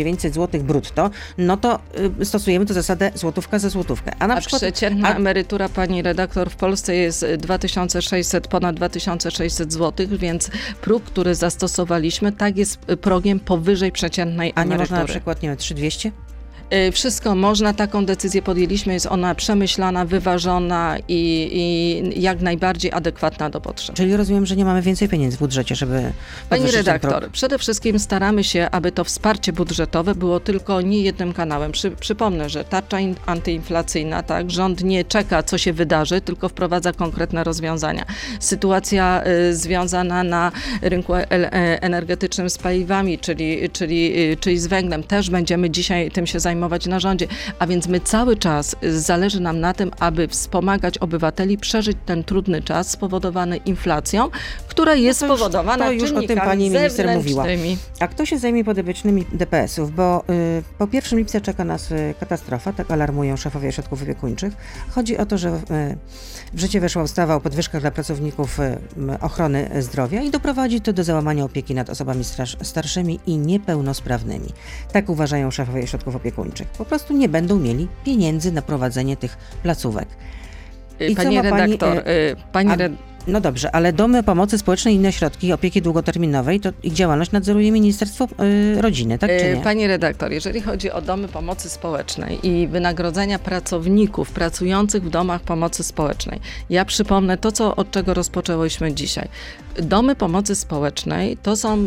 2900 0.05 0.35
zł 0.35 0.61
brutto, 0.63 1.11
no 1.39 1.57
to 1.57 1.79
y, 2.21 2.25
stosujemy 2.25 2.67
tu 2.67 2.75
zasadę 2.75 3.11
złotówka 3.15 3.59
za 3.59 3.69
złotówkę. 3.69 4.13
A 4.19 4.27
na 4.27 4.35
A 4.35 4.41
przykład 4.41 4.63
przeciętna 4.63 5.09
a- 5.09 5.15
emerytura 5.15 5.69
pani 5.69 6.03
redaktor 6.03 6.51
w 6.51 6.57
Polsce 6.57 6.95
jest 6.95 7.25
2600, 7.39 8.49
ponad 8.49 8.77
2600 8.77 9.73
zł, 9.73 10.07
więc 10.19 10.51
próg, 10.81 11.05
który 11.05 11.35
zastosowaliśmy, 11.35 12.33
tak 12.33 12.57
jest 12.57 12.77
progiem 12.79 13.41
powyżej 13.41 13.93
przeciętnej 13.93 14.53
a 14.55 14.61
nie 14.61 14.67
emerytury. 14.67 14.79
można 14.79 14.99
na 14.99 15.05
przykład, 15.05 15.43
nie 15.43 15.49
wiem, 15.49 15.59
3200? 15.59 16.13
Y, 16.73 16.93
Wszystko 16.93 17.35
można, 17.35 17.75
taką 17.75 18.07
decyzję 18.07 18.43
podjęliśmy, 18.43 18.93
jest 18.93 19.07
ona 19.07 19.35
przemyślana, 19.35 20.05
wyważona 20.05 20.97
i, 21.09 21.51
i 21.53 22.23
jak 22.23 22.41
najbardziej 22.41 22.93
adekwatna 22.93 23.51
do 23.51 23.61
potrzeb. 23.61 23.97
Czyli 23.97 24.17
rozumiem, 24.17 24.47
że 24.47 24.57
nie 24.57 24.65
mamy 24.65 24.83
więcej 24.83 25.09
pieniędzy 25.09 25.37
w 25.37 25.41
budżecie, 25.41 25.75
żeby 25.75 26.13
Pani 26.49 26.71
redaktor, 26.71 27.31
przede 27.31 27.59
wszystkim 27.59 27.99
staramy 27.99 28.45
się, 28.45 28.69
aby 28.71 28.93
to 28.93 29.05
wsparcie 29.05 29.53
budżetowe 29.53 30.15
było 30.15 30.41
tylko 30.41 30.81
nie 30.81 31.01
jednym 31.01 31.33
kanałem. 31.33 31.73
Przy, 31.73 31.91
przypomnę, 31.91 32.51
że 32.51 32.65
tarcza 32.65 33.01
in, 33.01 33.15
antyinflacyjna, 33.27 34.23
tak, 34.23 34.51
rząd 34.51 34.85
nie 34.85 35.05
czeka, 35.05 35.43
co 35.43 35.59
się 35.59 35.73
wydarzy, 35.73 36.21
tylko 36.21 36.49
wprowadza 36.49 36.93
konkretne 36.93 37.45
rozwiązania. 37.45 38.05
Sytuacja 38.41 39.23
y, 39.27 39.57
związana 39.57 40.25
na 40.25 40.53
rynku 40.83 41.15
e- 41.15 41.31
e- 41.31 41.83
energetycznym 41.83 42.51
z 42.51 42.59
paliwami, 42.59 43.19
czyli, 43.19 43.71
czyli, 43.71 44.31
y, 44.33 44.37
czyli 44.37 44.59
z 44.59 44.67
węglem, 44.67 45.03
też 45.03 45.31
będziemy 45.31 45.71
dzisiaj 45.71 46.11
tym 46.11 46.27
się 46.27 46.41
zajmować 46.41 46.54
na 46.89 47.01
rządzie. 47.01 47.27
A 47.59 47.67
więc 47.67 47.89
my 47.89 48.01
cały 48.01 48.37
czas 48.37 48.77
y, 48.85 49.01
zależy 49.01 49.41
nam 49.41 49.61
na 49.61 49.75
tym, 49.75 49.91
aby 50.01 50.29
wspomagać 50.29 50.99
obywateli 50.99 51.59
przeżyć 51.59 51.97
ten 52.07 52.25
trudny 52.25 52.63
czas 52.63 52.91
spowodowany 52.91 53.57
inflacją, 53.57 54.31
która 54.69 54.95
jest 54.95 55.21
No 55.21 55.27
to 55.27 55.33
już- 55.33 55.41
spowodowana 55.41 55.85
to 55.85 55.93
już 55.93 56.13
o 56.13 56.23
tym 56.23 56.39
pani 56.39 56.71
minister 56.71 57.17
mówiła. 57.17 57.45
A 58.01 58.09
kto 58.09 58.27
się 58.27 58.39
zajmie 58.39 58.65
podopiecznymi 58.65 59.25
DPS-ów? 59.33 59.95
Bo 59.95 60.25
y, 60.31 60.63
po 60.79 60.89
1 60.93 61.19
lipca 61.19 61.41
czeka 61.41 61.65
nas 61.65 61.91
y, 61.91 62.15
katastrofa, 62.21 62.73
tak 62.73 62.91
alarmują 62.91 63.37
szefowie 63.37 63.69
ośrodków 63.69 64.03
opiekuńczych. 64.03 64.53
Chodzi 64.91 65.17
o 65.19 65.27
to, 65.27 65.39
że 65.39 65.49
y, 65.49 65.97
w 66.53 66.61
życie 66.61 66.81
weszła 66.81 67.03
ustawa 67.03 67.35
o 67.35 67.41
podwyżkach 67.41 67.81
dla 67.81 67.91
pracowników 67.91 68.61
y, 68.61 68.77
ochrony 69.21 69.71
zdrowia 69.83 70.23
i 70.23 70.31
doprowadzi 70.31 70.81
to 70.81 70.93
do 70.93 71.05
załamania 71.05 71.45
opieki 71.45 71.75
nad 71.75 71.91
osobami 71.91 72.25
starszymi 72.63 73.21
i 73.27 73.37
niepełnosprawnymi. 73.39 74.49
Tak 74.93 75.09
uważają 75.09 75.51
szefowie 75.51 75.83
ośrodków 75.83 76.17
opiekuńczych. 76.17 76.44
Po 76.79 76.85
prostu 76.85 77.17
nie 77.17 77.29
będą 77.29 77.59
mieli 77.59 77.89
pieniędzy 78.05 78.53
na 78.53 78.63
prowadzenie 78.63 79.17
tych 79.17 79.37
placówek. 79.63 80.09
I 81.01 81.17
co 81.17 81.23
Pani 81.23 81.37
ma 81.37 81.43
pani, 81.43 81.73
redaktor, 81.73 81.99
e, 81.99 82.31
y, 82.31 82.37
pani 82.53 82.71
a-. 82.71 83.15
No 83.27 83.41
dobrze, 83.41 83.75
ale 83.75 83.93
domy 83.93 84.23
pomocy 84.23 84.59
społecznej 84.59 84.95
i 84.95 84.97
inne 84.97 85.13
środki 85.13 85.53
opieki 85.53 85.83
długoterminowej, 85.83 86.61
to 86.61 86.71
ich 86.83 86.93
działalność 86.93 87.33
nadzoruje 87.33 87.73
Ministerstwo 87.73 88.29
y, 88.77 88.83
Rodziny, 88.83 89.19
tak 89.19 89.31
czy 89.31 89.47
y, 89.47 89.57
nie? 89.57 89.63
Pani 89.63 89.87
redaktor, 89.87 90.33
jeżeli 90.33 90.61
chodzi 90.61 90.91
o 90.91 91.03
domy 91.03 91.29
pomocy 91.29 91.71
społecznej 91.71 92.47
i 92.47 92.69
wynagrodzenia 92.69 93.39
pracowników 93.39 94.31
pracujących 94.31 95.03
w 95.03 95.11
domach 95.11 95.41
pomocy 95.41 95.85
społecznej, 95.85 96.41
ja 96.71 96.85
przypomnę 96.85 97.39
to, 97.39 97.53
co, 97.53 97.77
od 97.77 97.91
czego 97.91 98.15
rozpoczęłyśmy 98.15 98.95
dzisiaj. 98.95 99.29
Domy 99.83 100.17
pomocy 100.17 100.55
społecznej 100.55 101.37
to 101.37 101.57
są 101.57 101.79
y, 101.79 101.87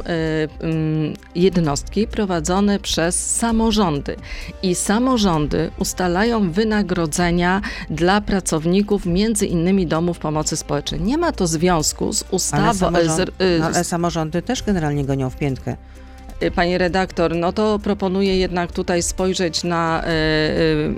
ym, 0.65 1.13
jednostki 1.35 2.07
prowadzone 2.07 2.79
przez 2.79 3.35
samorządy 3.35 4.15
i 4.63 4.75
samorządy 4.75 5.71
ustalają 5.79 6.51
wynagrodzenia 6.51 7.61
dla 7.89 8.21
pracowników 8.21 9.05
między 9.05 9.45
innymi 9.45 9.87
domów 9.87 10.19
pomocy 10.19 10.57
społecznej. 10.57 11.01
Nie 11.01 11.17
ma 11.17 11.31
to 11.31 11.47
związku 11.47 12.13
z 12.13 12.21
ale, 12.23 12.31
ustawą. 12.31 12.73
samorząd, 12.73 13.09
z- 13.15 13.41
y, 13.41 13.59
no, 13.59 13.65
ale 13.65 13.83
z- 13.83 13.87
samorządy 13.87 14.41
też 14.41 14.63
generalnie 14.63 15.05
gonią 15.05 15.29
w 15.29 15.35
piętkę. 15.35 15.75
Y, 16.43 16.51
Pani 16.51 16.77
redaktor, 16.77 17.35
no 17.35 17.53
to 17.53 17.79
proponuję 17.79 18.37
jednak 18.37 18.71
tutaj 18.71 19.03
spojrzeć 19.03 19.63
na, 19.63 20.03
y, 20.03 20.07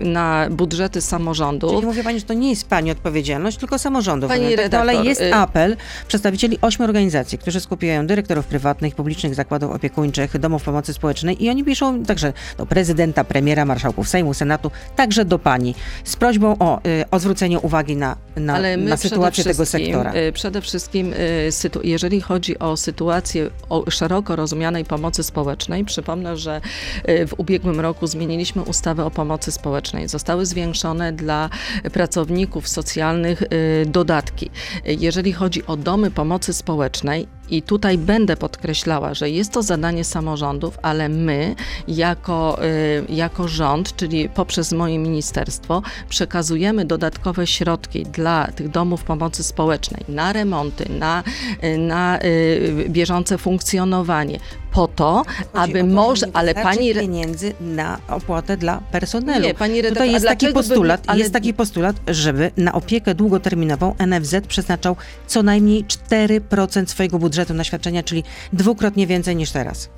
y, 0.01 0.05
na 0.05 0.47
budżety 0.51 1.01
samorządów. 1.01 1.71
Czyli 1.71 1.85
mówi 1.85 2.03
Pani, 2.03 2.19
że 2.19 2.25
to 2.25 2.33
nie 2.33 2.49
jest 2.49 2.67
Pani 2.67 2.91
odpowiedzialność, 2.91 3.57
tylko 3.57 3.79
samorządów. 3.79 4.29
Pani 4.29 4.41
Tak, 4.41 4.51
no, 4.51 4.63
redaktor, 4.63 4.79
ale 4.79 5.05
jest 5.05 5.21
apel 5.33 5.77
przedstawicieli 6.07 6.57
ośmiu 6.61 6.85
organizacji, 6.85 7.37
którzy 7.37 7.59
skupiają 7.59 8.07
dyrektorów 8.07 8.45
prywatnych, 8.45 8.95
publicznych 8.95 9.35
zakładów 9.35 9.71
opiekuńczych, 9.71 10.37
domów 10.39 10.63
pomocy 10.63 10.93
społecznej 10.93 11.43
i 11.43 11.49
oni 11.49 11.63
piszą 11.63 12.03
także 12.03 12.33
do 12.57 12.65
prezydenta, 12.65 13.23
premiera, 13.23 13.65
marszałków 13.65 14.09
Sejmu, 14.09 14.33
Senatu, 14.33 14.71
także 14.95 15.25
do 15.25 15.39
Pani 15.39 15.75
z 16.03 16.15
prośbą 16.15 16.55
o, 16.59 16.81
o 17.11 17.19
zwrócenie 17.19 17.59
uwagi 17.59 17.95
na, 17.95 18.15
na, 18.35 18.59
na 18.77 18.97
sytuację 18.97 19.43
tego 19.43 19.65
sektora. 19.65 20.13
Przede 20.33 20.61
wszystkim, 20.61 21.13
jeżeli 21.83 22.21
chodzi 22.21 22.59
o 22.59 22.77
sytuację 22.77 23.49
o 23.69 23.91
szeroko 23.91 24.35
rozumianej 24.35 24.85
pomocy 24.85 25.23
społecznej, 25.29 25.85
przypomnę, 25.85 26.37
że 26.37 26.61
y, 27.09 27.27
w 27.27 27.33
ubiegłym 27.37 27.79
roku 27.79 28.07
zmieniliśmy 28.07 28.61
ustawę 28.61 29.05
o 29.05 29.11
pomocy 29.11 29.51
społecznej. 29.51 30.07
Zostały 30.07 30.45
zwiększone 30.45 31.13
dla 31.13 31.49
pracowników 31.93 32.67
socjalnych 32.67 33.41
y, 33.41 33.47
dodatki. 33.85 34.49
Jeżeli 34.85 35.33
chodzi 35.33 35.65
o 35.65 35.77
domy 35.77 36.11
pomocy 36.11 36.53
społecznej, 36.53 37.27
i 37.51 37.61
tutaj 37.61 37.97
będę 37.97 38.37
podkreślała, 38.37 39.13
że 39.13 39.29
jest 39.29 39.51
to 39.51 39.63
zadanie 39.63 40.03
samorządów, 40.03 40.77
ale 40.81 41.09
my, 41.09 41.55
jako, 41.87 42.59
y, 42.63 43.05
jako 43.13 43.47
rząd, 43.47 43.95
czyli 43.95 44.29
poprzez 44.29 44.71
moje 44.71 44.97
ministerstwo, 44.99 45.81
przekazujemy 46.09 46.85
dodatkowe 46.85 47.47
środki 47.47 48.03
dla 48.03 48.47
tych 48.55 48.69
domów 48.69 49.03
pomocy 49.03 49.43
społecznej 49.43 50.03
na 50.09 50.33
remonty, 50.33 50.89
na, 50.99 51.23
y, 51.63 51.77
na 51.77 52.19
y, 52.23 52.85
bieżące 52.89 53.37
funkcjonowanie, 53.37 54.39
po 54.73 54.87
to, 54.87 55.23
Chodzi 55.27 55.49
aby 55.53 55.73
to, 55.73 55.87
że 55.87 55.93
może, 55.93 56.27
ale 56.33 56.53
pani. 56.53 56.93
pieniędzy 56.93 57.53
na 57.61 57.99
opłatę 58.07 58.57
dla 58.57 58.81
personelu. 58.91 59.45
Nie, 59.45 59.53
pani 59.53 59.81
redaktor, 59.81 59.97
Tutaj 60.03 60.11
jest 60.11 60.25
taki 60.25 60.45
dlaczego 60.45 60.61
by- 60.63 60.67
postulat, 60.69 61.01
ale- 61.07 61.19
jest 61.19 61.33
taki 61.33 61.53
postulat, 61.53 61.95
żeby 62.07 62.51
na 62.57 62.73
opiekę 62.73 63.15
długoterminową 63.15 63.95
NFZ 64.07 64.35
przeznaczał 64.47 64.95
co 65.27 65.43
najmniej 65.43 65.85
4% 65.85 66.85
swojego 66.89 67.19
budżetu 67.19 67.38
na 67.53 67.63
świadczenia, 67.63 68.03
czyli 68.03 68.23
dwukrotnie 68.53 69.07
więcej 69.07 69.35
niż 69.35 69.51
teraz. 69.51 69.89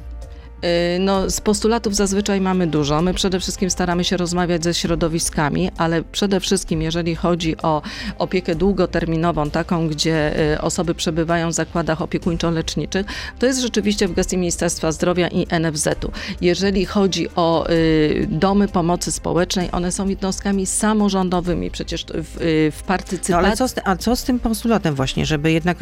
Y, 0.65 0.99
No, 0.99 1.29
z 1.29 1.41
postulatów 1.41 1.95
zazwyczaj 1.95 2.41
mamy 2.41 2.67
dużo. 2.67 3.01
My 3.01 3.13
przede 3.13 3.39
wszystkim 3.39 3.69
staramy 3.69 4.03
się 4.03 4.17
rozmawiać 4.17 4.63
ze 4.63 4.73
środowiskami, 4.73 5.69
ale 5.77 6.03
przede 6.03 6.39
wszystkim, 6.39 6.81
jeżeli 6.81 7.15
chodzi 7.15 7.55
o 7.61 7.81
opiekę 8.19 8.55
długoterminową, 8.55 9.49
taką, 9.49 9.87
gdzie 9.87 10.39
y, 10.53 10.61
osoby 10.61 10.95
przebywają 10.95 11.49
w 11.49 11.53
zakładach 11.53 12.01
opiekuńczo-leczniczych, 12.01 13.03
to 13.39 13.45
jest 13.45 13.61
rzeczywiście 13.61 14.07
w 14.07 14.13
gestii 14.13 14.37
Ministerstwa 14.37 14.91
Zdrowia 14.91 15.27
i 15.27 15.47
NFZ-u. 15.59 16.11
Jeżeli 16.41 16.85
chodzi 16.85 17.27
o 17.35 17.69
y, 17.69 18.27
domy 18.31 18.67
pomocy 18.67 19.11
społecznej, 19.11 19.69
one 19.71 19.91
są 19.91 20.07
jednostkami 20.07 20.65
samorządowymi, 20.65 21.71
przecież 21.71 22.05
w, 22.13 22.35
w 22.71 22.81
No 22.81 22.87
partycypacji. 22.87 23.33
ale 23.33 23.57
co 23.57 23.67
z, 23.67 23.75
a 23.83 23.95
co 23.95 24.15
z 24.15 24.23
tym 24.23 24.39
postulatem 24.39 24.95
właśnie, 24.95 25.25
żeby 25.25 25.51
jednak 25.51 25.77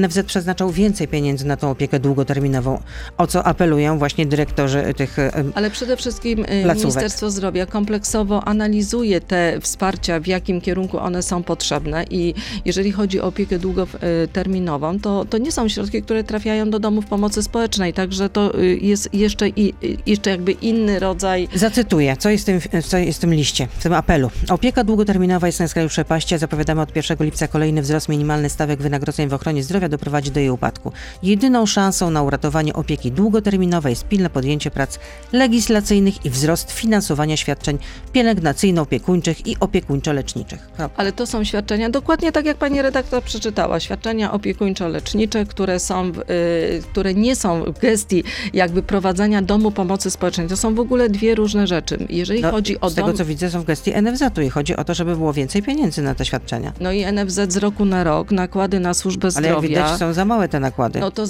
NFZ 0.00 0.18
przeznaczał 0.26 0.70
więcej 0.70 1.08
pieniędzy 1.08 1.46
na 1.46 1.56
tą 1.56 1.70
opiekę 1.70 2.00
długoterminową, 2.00 2.80
o 3.18 3.26
co 3.26 3.44
apelują 3.44 3.98
właśnie 3.98 4.19
dyrektorzy 4.26 4.94
tych 4.96 5.16
Ale 5.54 5.70
przede 5.70 5.96
wszystkim 5.96 6.44
y, 6.44 6.62
Placówek. 6.62 6.84
Ministerstwo 6.84 7.30
Zdrowia 7.30 7.66
kompleksowo 7.66 8.44
analizuje 8.44 9.20
te 9.20 9.60
wsparcia, 9.60 10.20
w 10.20 10.26
jakim 10.26 10.60
kierunku 10.60 10.98
one 10.98 11.22
są 11.22 11.42
potrzebne 11.42 12.04
i 12.10 12.34
jeżeli 12.64 12.92
chodzi 12.92 13.20
o 13.20 13.24
opiekę 13.26 13.58
długoterminową, 13.58 15.00
to, 15.00 15.24
to 15.24 15.38
nie 15.38 15.52
są 15.52 15.68
środki, 15.68 16.02
które 16.02 16.24
trafiają 16.24 16.70
do 16.70 16.78
domów 16.78 17.06
pomocy 17.06 17.42
społecznej, 17.42 17.92
także 17.92 18.28
to 18.28 18.58
y, 18.58 18.78
jest 18.82 19.14
jeszcze, 19.14 19.48
i, 19.48 19.74
y, 19.84 19.96
jeszcze 20.06 20.30
jakby 20.30 20.52
inny 20.52 20.98
rodzaj 20.98 21.48
Zacytuję, 21.54 22.16
co 22.16 22.30
jest, 22.30 22.44
w 22.44 22.46
tym, 22.46 22.82
co 22.82 22.98
jest 22.98 23.18
w 23.18 23.20
tym 23.20 23.34
liście, 23.34 23.68
w 23.78 23.82
tym 23.82 23.92
apelu. 23.92 24.30
Opieka 24.48 24.84
długoterminowa 24.84 25.46
jest 25.46 25.60
na 25.60 25.68
skraju 25.68 25.88
przepaści, 25.88 26.34
a 26.34 26.38
zapowiadamy 26.38 26.80
od 26.80 26.96
1 26.96 27.18
lipca 27.20 27.48
kolejny 27.48 27.82
wzrost 27.82 28.08
minimalnych 28.08 28.52
stawek 28.52 28.82
wynagrodzeń 28.82 29.28
w 29.28 29.34
ochronie 29.34 29.62
zdrowia 29.62 29.88
doprowadzi 29.88 30.30
do 30.30 30.40
jej 30.40 30.50
upadku. 30.50 30.92
Jedyną 31.22 31.66
szansą 31.66 32.10
na 32.10 32.22
uratowanie 32.22 32.72
opieki 32.72 33.12
długoterminowej 33.12 33.90
jest 33.90 34.04
pilne 34.10 34.30
podjęcie 34.30 34.70
prac 34.70 34.98
legislacyjnych 35.32 36.24
i 36.26 36.30
wzrost 36.30 36.72
finansowania 36.72 37.36
świadczeń 37.36 37.78
pielęgnacyjno-opiekuńczych 38.12 39.46
i 39.46 39.56
opiekuńczo-leczniczych. 39.56 40.58
Ale 40.96 41.12
to 41.12 41.26
są 41.26 41.44
świadczenia 41.44 41.90
dokładnie 41.90 42.32
tak, 42.32 42.46
jak 42.46 42.56
pani 42.56 42.82
redaktor 42.82 43.22
przeczytała. 43.22 43.80
Świadczenia 43.80 44.32
opiekuńczo-lecznicze, 44.32 45.46
które 45.46 45.80
są, 45.80 46.08
y, 46.08 46.82
które 46.92 47.14
nie 47.14 47.36
są 47.36 47.64
w 47.64 47.78
gestii 47.78 48.24
jakby 48.52 48.82
prowadzenia 48.82 49.42
domu 49.42 49.70
pomocy 49.70 50.10
społecznej. 50.10 50.48
To 50.48 50.56
są 50.56 50.74
w 50.74 50.80
ogóle 50.80 51.08
dwie 51.08 51.34
różne 51.34 51.66
rzeczy. 51.66 52.06
Jeżeli 52.08 52.40
No, 52.40 52.50
chodzi 52.50 52.80
o 52.80 52.90
z 52.90 52.94
tego, 52.94 53.08
dom... 53.08 53.16
co 53.16 53.24
widzę, 53.24 53.50
są 53.50 53.60
w 53.60 53.64
gestii 53.64 53.92
NFZ-u 54.02 54.40
i 54.40 54.48
chodzi 54.50 54.76
o 54.76 54.84
to, 54.84 54.94
żeby 54.94 55.16
było 55.16 55.32
więcej 55.32 55.62
pieniędzy 55.62 56.02
na 56.02 56.14
te 56.14 56.24
świadczenia. 56.24 56.72
No 56.80 56.92
i 56.92 57.12
NFZ 57.12 57.40
z 57.52 57.56
roku 57.56 57.84
na 57.84 58.04
rok, 58.04 58.30
nakłady 58.30 58.80
na 58.80 58.94
służbę 58.94 59.28
Ale 59.36 59.46
jak 59.48 59.56
zdrowia. 59.58 59.68
widać, 59.68 59.98
są 59.98 60.12
za 60.12 60.24
małe 60.24 60.48
te 60.48 60.60
nakłady. 60.60 61.00
No 61.00 61.10
to 61.10 61.24
y, 61.24 61.28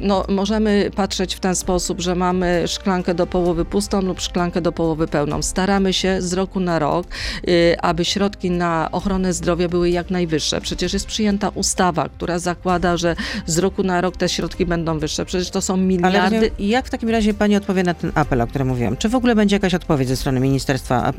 no, 0.00 0.24
możemy 0.28 0.90
patrzeć 0.96 1.34
w 1.34 1.40
ten 1.40 1.56
sposób, 1.56 2.00
że 2.00 2.14
mamy 2.16 2.62
szklankę 2.68 3.14
do 3.14 3.26
połowy 3.26 3.64
pustą 3.64 4.00
lub 4.02 4.20
szklankę 4.20 4.60
do 4.60 4.72
połowy 4.72 5.08
pełną. 5.08 5.42
Staramy 5.42 5.92
się 5.92 6.22
z 6.22 6.32
roku 6.32 6.60
na 6.60 6.78
rok, 6.78 7.06
y, 7.48 7.76
aby 7.80 8.04
środki 8.04 8.50
na 8.50 8.88
ochronę 8.92 9.32
zdrowia 9.32 9.68
były 9.68 9.90
jak 9.90 10.10
najwyższe. 10.10 10.60
Przecież 10.60 10.92
jest 10.92 11.06
przyjęta 11.06 11.48
ustawa, 11.48 12.08
która 12.08 12.38
zakłada, 12.38 12.96
że 12.96 13.16
z 13.46 13.58
roku 13.58 13.82
na 13.82 14.00
rok 14.00 14.16
te 14.16 14.28
środki 14.28 14.66
będą 14.66 14.98
wyższe. 14.98 15.24
Przecież 15.24 15.50
to 15.50 15.62
są 15.62 15.74
Ale 15.74 15.82
miliardy. 15.82 16.20
rozumiem, 16.20 16.50
jak 16.58 16.86
w 16.86 16.90
takim 16.90 17.08
razie 17.08 17.34
pani 17.34 17.56
odpowie 17.56 17.82
na 17.82 17.94
ten 17.94 18.12
apel, 18.14 18.40
o 18.40 18.46
którym 18.46 18.68
mówiłam? 18.68 18.96
Czy 18.96 19.08
w 19.08 19.14
ogóle 19.14 19.34
będzie 19.34 19.56
jakaś 19.56 19.74
odpowiedź 19.74 20.08
ze 20.08 20.16
strony 20.16 20.40
Ministerstwa 20.40 21.12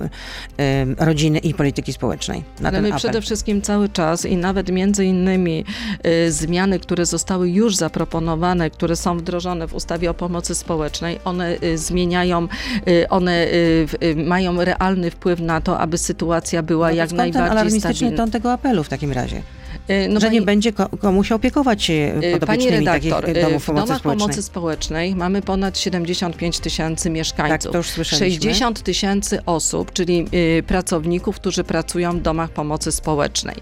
em, 0.58 0.96
Rodziny 1.00 1.40
i 1.40 1.54
Polityki 1.54 1.94
Społecznej 1.94 2.44
na 2.62 2.70
Ale 2.70 2.82
my 2.82 2.88
apel? 2.88 3.00
przede 3.00 3.22
wszystkim 3.22 3.62
cały 3.62 3.90
czas 3.90 4.26
i 4.26 4.38
nawet 4.38 4.72
między 4.72 5.06
innymi 5.06 5.66
y, 6.28 6.32
zmiany, 6.32 6.80
które 6.80 7.06
zostały 7.06 7.50
już 7.50 7.76
zaproponowane, 7.76 8.70
które 8.70 8.96
są 8.96 9.18
wdrożone 9.18 9.68
w 9.68 9.74
ustawie 9.74 10.10
o 10.10 10.14
pomocy 10.14 10.56
społecznej, 10.56 10.87
one 11.26 11.58
y, 11.64 11.78
zmieniają, 11.78 12.48
y, 12.88 13.10
one 13.10 13.48
y, 14.04 14.16
mają 14.16 14.66
realny 14.66 15.12
wpływ 15.12 15.40
na 15.40 15.62
to, 15.62 15.80
aby 15.80 15.98
sytuacja 15.98 16.64
była 16.64 16.90
No 16.90 16.96
jak 16.96 17.10
skąd 17.10 17.18
ten 17.18 17.32
najbardziej 17.32 17.52
alarmistyczny 17.52 17.94
stabilna. 17.96 18.18
ton 18.18 18.32
tego 18.32 18.52
apelu 18.52 18.84
w 18.84 18.90
takim 18.90 19.12
razie? 19.12 19.42
Y, 19.90 20.08
no 20.10 20.20
że 20.20 20.30
nie 20.30 20.40
pani- 20.40 20.46
będzie 20.46 20.74
ko- 20.74 20.90
komuś 20.90 21.32
opiekować 21.32 21.84
się 21.84 21.94
Y, 21.94 22.12
Pani 22.22 22.32
podopiecznymi 22.40 22.72
redaktor, 22.86 23.22
takich 23.22 23.38
y, 23.38 23.42
domów 23.42 23.64
w 23.64 23.68
domach 23.68 23.86
społecznej. 24.00 24.18
pomocy 24.18 24.44
społecznej 24.44 25.16
mamy 25.16 25.42
ponad 25.42 25.78
75 25.80 26.60
tysięcy 26.60 27.10
mieszkańców. 27.10 27.64
Tak, 27.64 27.72
to 27.72 27.78
już 27.78 27.90
słyszeliśmy. 27.90 28.42
60 28.42 28.82
tysięcy 28.84 29.46
osób, 29.46 29.94
czyli 29.94 30.26
y, 30.60 30.64
pracowników, 30.64 31.36
którzy 31.36 31.64
pracują 31.64 32.12
w 32.20 32.22
domach 32.22 32.50
pomocy 32.50 32.92
społecznej. 32.92 33.56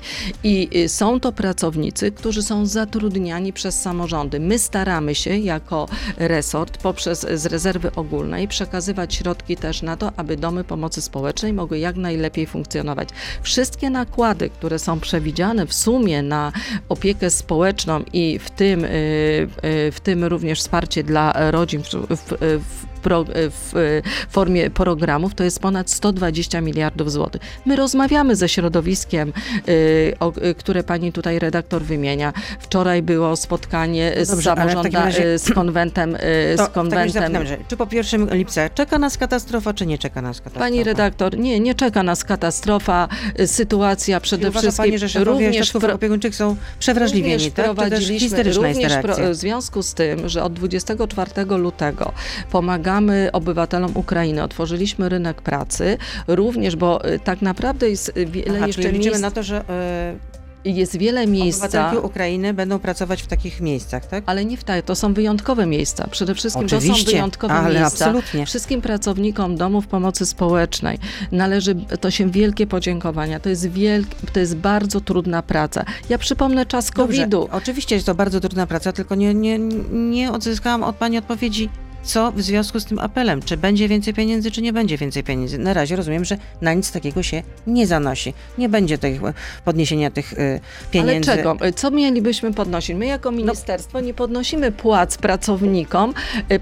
I 0.44 0.70
y, 0.76 0.90
są 0.90 1.20
to 1.20 1.32
pracownicy, 1.32 2.12
którzy 2.12 2.44
są 2.44 2.66
zatrudniani 2.66 3.54
przez 3.54 3.82
samorządy. 3.82 4.40
My 4.40 4.60
staramy 4.60 5.16
się 5.16 5.38
jako 5.38 5.88
resort 6.18 6.78
poprzez 6.78 7.26
z 7.34 7.46
rezerwy 7.46 7.92
ogólnej 7.96 8.48
przekazywać 8.48 9.16
środki 9.16 9.58
też 9.58 9.82
na 9.82 9.98
to, 9.98 10.12
aby 10.18 10.38
domy 10.38 10.64
pomocy 10.64 11.02
społecznej 11.02 11.54
mogły 11.54 11.80
jak 11.80 11.96
najlepiej 11.96 12.46
funkcjonować. 12.48 13.10
Wszystkie 13.42 13.90
nakłady, 13.90 14.50
które 14.50 14.80
są 14.80 15.00
przewidziane 15.00 15.66
w 15.68 15.74
sumie 15.74 16.14
na 16.21 16.51
opiekę 16.89 17.30
społeczną 17.30 18.04
i 18.13 18.39
w 18.39 18.49
tym, 18.49 18.86
y, 18.86 18.88
y, 18.88 19.91
w 19.91 19.99
tym 20.04 20.23
również 20.23 20.60
wsparcie 20.60 21.04
dla 21.04 21.51
rodzin 21.51 21.84
w, 21.84 21.89
w, 21.89 22.38
w, 22.39 22.95
pro, 23.10 23.26
w 23.50 24.02
formie 24.30 24.70
programów, 24.70 25.34
to 25.36 25.44
jest 25.44 25.60
ponad 25.60 25.89
120 25.89 26.62
miliardów 26.62 27.12
złotych. 27.12 27.41
My 27.65 27.76
rozmawiamy 27.76 28.36
ze 28.36 28.50
środowiskiem, 28.50 29.34
y, 29.70 30.13
o, 30.20 30.34
które 30.58 30.84
pani 30.84 31.12
tutaj 31.12 31.39
redaktor 31.39 31.82
wymienia. 31.82 32.34
Wczoraj 32.60 33.02
było 33.02 33.36
spotkanie 33.36 34.13
z 34.22 34.30
No 34.30 34.36
dobrze, 34.84 35.00
razie- 35.00 35.34
y, 35.34 35.39
z 35.39 35.54
konwentem, 35.54 36.18
To 36.58 36.65
z 36.65 36.70
konwentem. 36.70 37.13
zapytam, 37.24 37.48
że 37.48 37.58
czy 37.68 37.78
po 37.78 37.88
1 37.91 38.28
lipca 38.36 38.70
czeka 38.70 39.00
nas 39.00 39.18
katastrofa, 39.18 39.74
czy 39.74 39.86
nie 39.86 39.98
czeka 39.98 40.22
nas 40.22 40.38
katastrofa? 40.38 40.65
Pani 40.65 40.84
redaktor, 40.84 41.38
nie, 41.38 41.60
nie 41.60 41.76
czeka 41.76 42.04
nas 42.04 42.24
katastrofa, 42.24 43.08
sytuacja 43.46 44.20
przede 44.20 44.50
uważa 44.50 44.60
wszystkim 44.62 44.86
Pani, 44.86 44.98
że 45.00 45.10
szefowie 45.10 45.32
również 45.48 45.72
pro- 45.72 45.94
opiekuńczych 45.94 46.36
są 46.36 46.56
przewrażliwieni, 46.80 47.34
Również 47.34 47.54
tak? 47.54 47.65
Prowadziliśmy, 47.65 48.44
również 48.44 48.94
pro, 49.02 49.15
w 49.32 49.36
związku 49.36 49.84
z 49.84 49.94
tym, 49.94 50.30
że 50.30 50.44
od 50.44 50.54
24 50.54 51.58
lutego 51.58 52.12
pomagamy 52.52 52.95
obywatelom 53.32 53.92
Ukrainy, 53.94 54.44
otworzyliśmy 54.44 55.10
rynek 55.10 55.42
pracy, 55.42 55.98
również, 56.28 56.76
bo 56.76 57.10
y, 57.10 57.20
tak 57.20 57.42
naprawdę 57.42 57.90
jest 57.90 58.18
y, 58.18 58.26
wiele 58.26 58.58
Aha, 58.58 58.68
jeszcze 58.68 58.82
czyli 58.82 58.94
liczymy 58.94 59.12
miejsc, 59.12 59.22
na 59.22 59.32
to, 59.32 59.44
że 59.44 59.70
e, 59.70 60.36
jest 60.66 60.98
wiele 60.98 61.28
miejsca, 61.28 61.66
obywatelki 61.66 62.06
Ukrainy 62.06 62.54
będą 62.54 62.80
pracować 62.80 63.22
w 63.22 63.28
takich 63.28 63.62
miejscach, 63.62 64.06
tak? 64.06 64.24
ale 64.28 64.46
nie 64.46 64.58
w 64.58 64.64
tak, 64.64 64.86
to 64.86 64.96
są 64.96 65.14
wyjątkowe 65.14 65.66
miejsca. 65.66 66.08
Przede 66.08 66.36
wszystkim 66.36 66.68
to 66.68 66.70
są 66.70 66.78
Oczywiście, 66.78 67.12
wyjątkowe 67.12 67.54
ale 67.54 67.80
miejsca. 67.80 68.06
absolutnie. 68.06 68.46
Wszystkim 68.46 68.82
pracownikom 68.82 69.56
domów 69.56 69.88
pomocy 69.88 70.26
społecznej 70.26 70.98
należy 71.32 71.76
to 71.76 72.12
się 72.12 72.32
wielkie 72.32 72.68
podziękowania. 72.68 73.40
To 73.40 73.50
jest, 73.50 73.70
wielk, 73.70 74.08
to 74.34 74.40
jest 74.40 74.56
bardzo 74.56 75.02
trudna 75.02 75.42
praca. 75.42 75.86
Ja 76.10 76.18
przypomnę 76.18 76.66
czas 76.66 76.92
COVID-u. 76.92 77.50
Oczywiście 77.52 77.96
jest 77.96 78.08
to 78.08 78.16
bardzo 78.16 78.40
trudna 78.40 78.68
praca, 78.68 78.92
tylko 78.92 79.16
nie, 79.16 79.34
nie, 79.34 79.60
nie 79.92 80.32
odzyskałam 80.32 80.84
od 80.84 80.96
Pani 80.96 81.18
odpowiedzi, 81.18 81.70
co 82.06 82.32
w 82.32 82.41
związku 82.41 82.80
z 82.80 82.86
tym 82.86 83.00
apelem. 83.00 83.41
Czy 83.41 83.58
będzie 83.58 83.88
więcej 83.88 84.13
pieniędzy, 84.13 84.52
czy 84.52 84.62
nie 84.62 84.74
będzie 84.74 84.98
więcej 84.98 85.24
pieniędzy? 85.24 85.58
Na 85.58 85.74
razie 85.74 85.96
rozumiem, 85.96 86.26
że 86.26 86.38
na 86.62 86.74
nic 86.74 86.91
takiego 86.91 87.24
się 87.24 87.44
nie 87.68 87.88
zanosi. 87.88 88.34
Nie 88.58 88.70
będzie 88.70 88.98
tych, 88.98 89.22
podniesienia 89.65 90.12
tych 90.12 90.34
y, 90.34 90.60
pieniędzy. 90.91 91.32
Ale 91.32 91.38
czego? 91.38 91.58
Co 91.76 91.91
mielibyśmy 91.91 92.54
podnosić? 92.54 92.96
My 92.96 93.06
jako 93.06 93.32
ministerstwo 93.32 94.00
nie 94.00 94.13
podnosimy 94.13 94.72
płac 94.72 95.18
pracownikom 95.18 96.13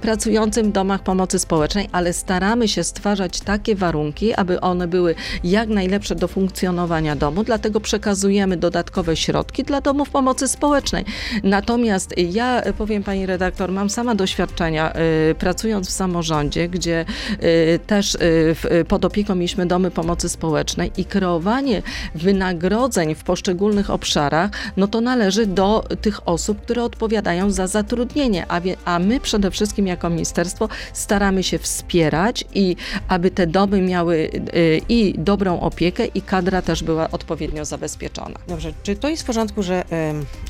pracującym 0.02 0.70
w 0.70 0.72
domach 0.72 1.04
pomocy 1.04 1.40
społecznej, 1.40 1.90
ale 1.92 2.14
staramy 2.14 2.68
się 2.68 2.84
stwarzać 2.84 3.40
takie 3.40 3.76
warunki, 3.76 4.34
aby 4.34 4.62
one 4.62 4.88
były 4.88 5.16
jak 5.44 5.70
najlepsze 5.70 6.16
do 6.16 6.28
funkcjonowania 6.28 7.16
domu, 7.16 7.44
dlatego 7.44 7.80
przekazujemy 7.80 8.58
dodatkowe 8.58 9.16
środki 9.16 9.64
dla 9.64 9.82
domów 9.82 10.10
pomocy 10.10 10.48
społecznej. 10.48 11.06
Natomiast 11.44 12.18
ja 12.18 12.62
powiem 12.78 13.04
pani 13.04 13.26
redaktor, 13.26 13.72
mam 13.72 13.90
sama 13.90 14.16
doświadczenia 14.16 14.94
pracując 15.36 15.88
w 15.88 15.92
samorządzie, 15.92 16.70
gdzie 16.70 17.06
y, 17.44 17.80
też 17.88 18.16
y, 18.16 18.86
pod 18.88 19.06
opieką 19.06 19.36
mieliśmy 19.36 19.66
domy 19.66 19.92
pomocy 19.92 20.30
społecznej 20.30 20.92
i 20.98 21.06
kreowanie 21.06 21.82
wynagrodzeń 22.16 23.16
w 23.16 23.24
poszczególnych 23.24 23.90
obszarach, 23.90 24.52
no 24.78 24.88
to 24.88 25.02
należy 25.02 25.46
do 25.46 25.84
tych 26.02 26.28
osób, 26.28 26.62
które 26.62 26.84
odpowiadają 26.84 27.52
za 27.52 27.68
zatrudnienie, 27.68 28.46
a, 28.48 28.62
wie, 28.62 28.76
a 28.86 29.00
my 29.00 29.20
przede 29.20 29.52
wszystkim 29.52 29.88
jako 29.88 30.10
ministerstwo 30.10 30.70
staramy 30.94 31.44
się 31.44 31.60
wspierać 31.60 32.46
i 32.54 32.76
aby 33.08 33.32
te 33.32 33.48
domy 33.48 33.82
miały 33.82 34.16
y, 34.56 34.82
i 34.90 35.16
dobrą 35.18 35.60
opiekę 35.60 36.06
i 36.06 36.22
kadra 36.22 36.62
też 36.62 36.84
była 36.84 37.12
odpowiednio 37.12 37.66
zabezpieczona. 37.66 38.40
Dobrze, 38.48 38.74
czy 38.84 38.96
to 38.96 39.10
jest 39.10 39.24
w 39.24 39.26
porządku, 39.26 39.64
że 39.64 39.84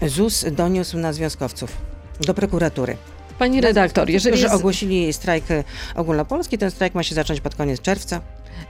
ZUS 0.07 0.45
doniósł 0.51 0.97
na 0.97 1.13
związkowców 1.13 1.77
do 2.19 2.33
prokuratury? 2.33 2.97
Pani 3.43 3.61
redaktor, 3.61 4.09
jeżeli 4.09 4.41
jest, 4.41 4.53
ogłosili 4.53 5.13
strajk 5.13 5.51
y, 5.51 5.63
ogólnopolski, 5.95 6.57
ten 6.57 6.71
strajk 6.71 6.95
ma 6.95 7.03
się 7.03 7.15
zacząć 7.15 7.41
pod 7.41 7.55
koniec 7.55 7.81
czerwca. 7.81 8.21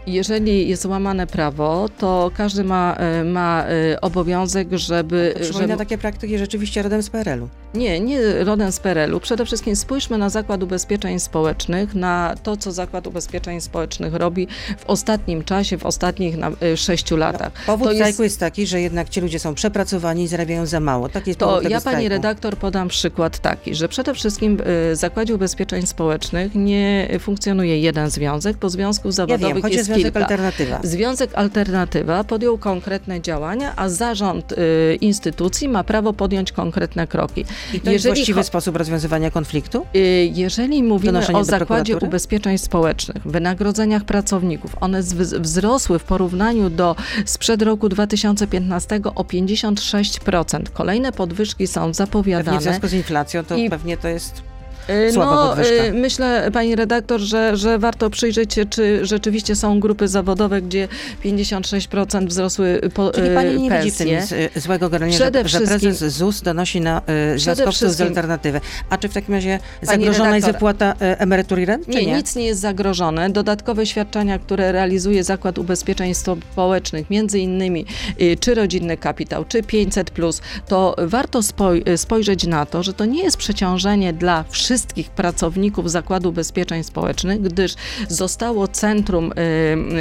jeżeli 0.07 0.69
jest 0.69 0.86
łamane 0.86 1.27
prawo, 1.27 1.89
to 1.97 2.31
każdy 2.38 2.63
ma, 2.63 2.97
y, 3.21 3.23
ma 3.23 3.65
y, 3.93 4.01
obowiązek, 4.01 4.67
żeby... 4.71 5.33
Przypomina 5.41 5.67
żeby 5.67 5.77
takie 5.77 5.97
praktyki 5.97 6.38
rzeczywiście 6.38 6.83
rodem 6.83 7.03
z 7.03 7.09
PRL-u. 7.09 7.49
Nie, 7.73 7.99
nie 7.99 8.43
rodem 8.43 8.71
z 8.71 8.79
PRL-u. 8.79 9.19
Przede 9.19 9.45
wszystkim 9.45 9.75
spójrzmy 9.75 10.17
na 10.17 10.29
Zakład 10.29 10.63
Ubezpieczeń 10.63 11.19
Społecznych, 11.19 11.95
na 11.95 12.36
to, 12.43 12.57
co 12.57 12.71
Zakład 12.71 13.07
Ubezpieczeń 13.07 13.62
Społecznych 13.62 14.13
robi 14.13 14.47
w 14.77 14.86
ostatnim 14.86 15.43
czasie, 15.43 15.77
w 15.77 15.86
ostatnich 15.86 16.38
na, 16.38 16.51
y, 16.63 16.77
sześciu 16.77 17.17
latach. 17.17 17.51
Powód 17.65 17.88
To 17.88 17.93
strajku 17.93 18.23
jest- 18.23 18.33
jest 18.33 18.39
taki, 18.39 18.67
że 18.67 18.81
jednak 18.81 19.09
ci 19.09 19.21
ludzie 19.21 19.39
są 19.39 19.55
przepracowani 19.55 20.23
i 20.23 20.27
zarabiają 20.27 20.65
za 20.65 20.79
mało. 20.79 21.09
Tak 21.09 21.27
jest 21.27 21.39
To 21.39 21.62
ja, 21.62 21.81
pani 21.81 22.09
redaktor, 22.09 22.57
podam 22.57 22.88
przykład 22.88 23.39
taki, 23.39 23.75
że 23.75 23.89
przede 23.89 24.13
wszystkim 24.13 24.57
w 24.65 24.91
Zakładzie 24.93 25.36
Ubezpieczeń 25.36 25.86
Społecznych 25.88 26.55
nie 26.55 27.09
funkcjonuje 27.19 27.79
jeden 27.79 28.09
związek, 28.09 28.57
bo 28.57 28.69
związków 28.69 29.05
Ja 29.05 29.12
zawodowych 29.12 29.53
wiem, 29.53 29.62
chodzi 29.62 29.75
o 29.75 29.77
jest 29.77 29.86
Związek 29.88 30.03
kilka. 30.03 30.19
Alternatywa. 30.19 30.79
Związek 30.83 31.29
Alternatywa 31.33 32.23
podjął 32.23 32.57
konkretne 32.57 33.21
działania, 33.21 33.73
a 33.75 33.89
zarząd 33.89 34.51
y, 34.51 34.55
instytucji 35.01 35.69
ma 35.69 35.83
prawo 35.83 36.13
podjąć 36.13 36.51
konkretne 36.51 37.07
kroki. 37.07 37.45
I 37.73 37.80
to 37.80 37.91
jest 37.91 38.06
właściwy 38.06 38.43
sposób 38.43 38.76
rozwiązywania 38.76 39.32
konfliktu? 39.32 39.86
Y, 39.95 39.99
Jeżeli 40.34 40.84
mówimy 40.84 41.28
o 41.34 41.43
Zakładzie? 41.43 41.97
Ubezpieczeń 41.97 42.58
Społecznych, 42.58 43.23
wynagrodzeniach 43.26 44.04
pracowników, 44.04 44.76
one 44.82 45.04
wzrosły 45.39 45.99
w 45.99 46.04
porównaniu 46.04 46.69
do 46.69 46.95
sprzed 47.26 47.62
roku 47.62 47.89
2015 47.89 48.99
o 49.15 49.23
56%. 49.23 50.63
Kolejne 50.73 51.12
podwyżki 51.12 51.67
są 51.67 51.73
Pewnie 51.82 51.93
w 51.93 51.95
zapowiadane. 51.95 52.62
związku 52.62 52.88
z 52.88 52.93
inflacją 52.93 53.43
to 53.43 53.56
I- 53.56 53.69
pewnie 53.69 53.97
to 53.97 54.08
jest... 54.08 54.52
Y, 54.89 55.11
słaba 55.11 55.35
No, 55.35 55.47
podwyżka. 55.49 55.83
y, 55.85 55.93
myślę, 55.93 56.49
pani 56.53 56.75
redaktor, 56.75 57.19
że, 57.21 57.57
że 57.57 57.79
warto 57.79 58.09
przyjrzeć 58.09 58.53
się, 58.53 58.65
czy 58.65 59.05
rzeczywiście 59.05 59.55
są 59.55 59.79
grupy 59.79 60.07
zawodowe, 60.07 60.61
gdzie 60.61 60.87
56% 61.25 62.27
wzrosły 62.27 62.81
po, 62.93 63.11
Czyli 63.11 63.29
y, 63.29 63.35
pani 63.35 63.61
nie 63.61 63.69
widzi 63.77 63.91
w 63.91 63.97
tym 63.97 64.07
pensje. 64.09 64.49
złego 64.55 64.89
generalnie, 64.89 65.17
że, 65.17 65.31
że 65.45 65.61
prezes 65.61 66.03
ZUS 66.13 66.41
donosi 66.41 66.81
na 66.81 67.01
y, 67.35 67.39
związkowców 67.39 67.91
z 67.93 68.01
alternatywy. 68.01 68.61
A 68.89 68.97
czy 68.97 69.09
w 69.09 69.13
takim 69.13 69.33
razie 69.35 69.59
zagrożona 69.81 70.35
jest 70.35 70.47
redaktor, 70.47 70.53
wypłata 70.75 71.05
y, 71.05 71.17
emerytur 71.19 71.59
i 71.59 71.65
rent, 71.65 71.87
Nie, 71.87 72.05
nie? 72.05 72.15
nic 72.15 72.35
nie 72.35 72.45
jest 72.45 72.61
zagrożone. 72.61 73.29
Dodatkowe 73.29 73.85
świadczenia, 73.85 74.39
które 74.39 74.71
realizuje 74.71 75.23
Zakład 75.23 75.57
Ubezpieczeń 75.57 76.13
Społecznych, 76.13 77.09
między 77.09 77.39
innymi 77.39 77.85
y, 78.21 78.37
czy 78.39 78.55
Rodzinny 78.55 78.97
Kapitał, 78.97 79.45
czy 79.45 79.61
500+, 79.61 80.41
to 80.67 80.95
warto 80.97 81.39
spoj- 81.39 81.97
spojrzeć 81.97 82.47
na 82.47 82.65
to, 82.65 82.83
że 82.83 82.93
to 82.93 83.05
nie 83.05 83.23
jest 83.23 83.37
przeciążenie 83.37 84.13
dla 84.13 84.43
wszystkich 84.49 84.72
wszystkich 84.73 85.09
pracowników 85.09 85.91
Zakładu 85.91 86.29
Ubezpieczeń 86.29 86.83
Społecznych, 86.83 87.41
gdyż 87.41 87.75
zostało 88.09 88.67
centrum, 88.67 89.31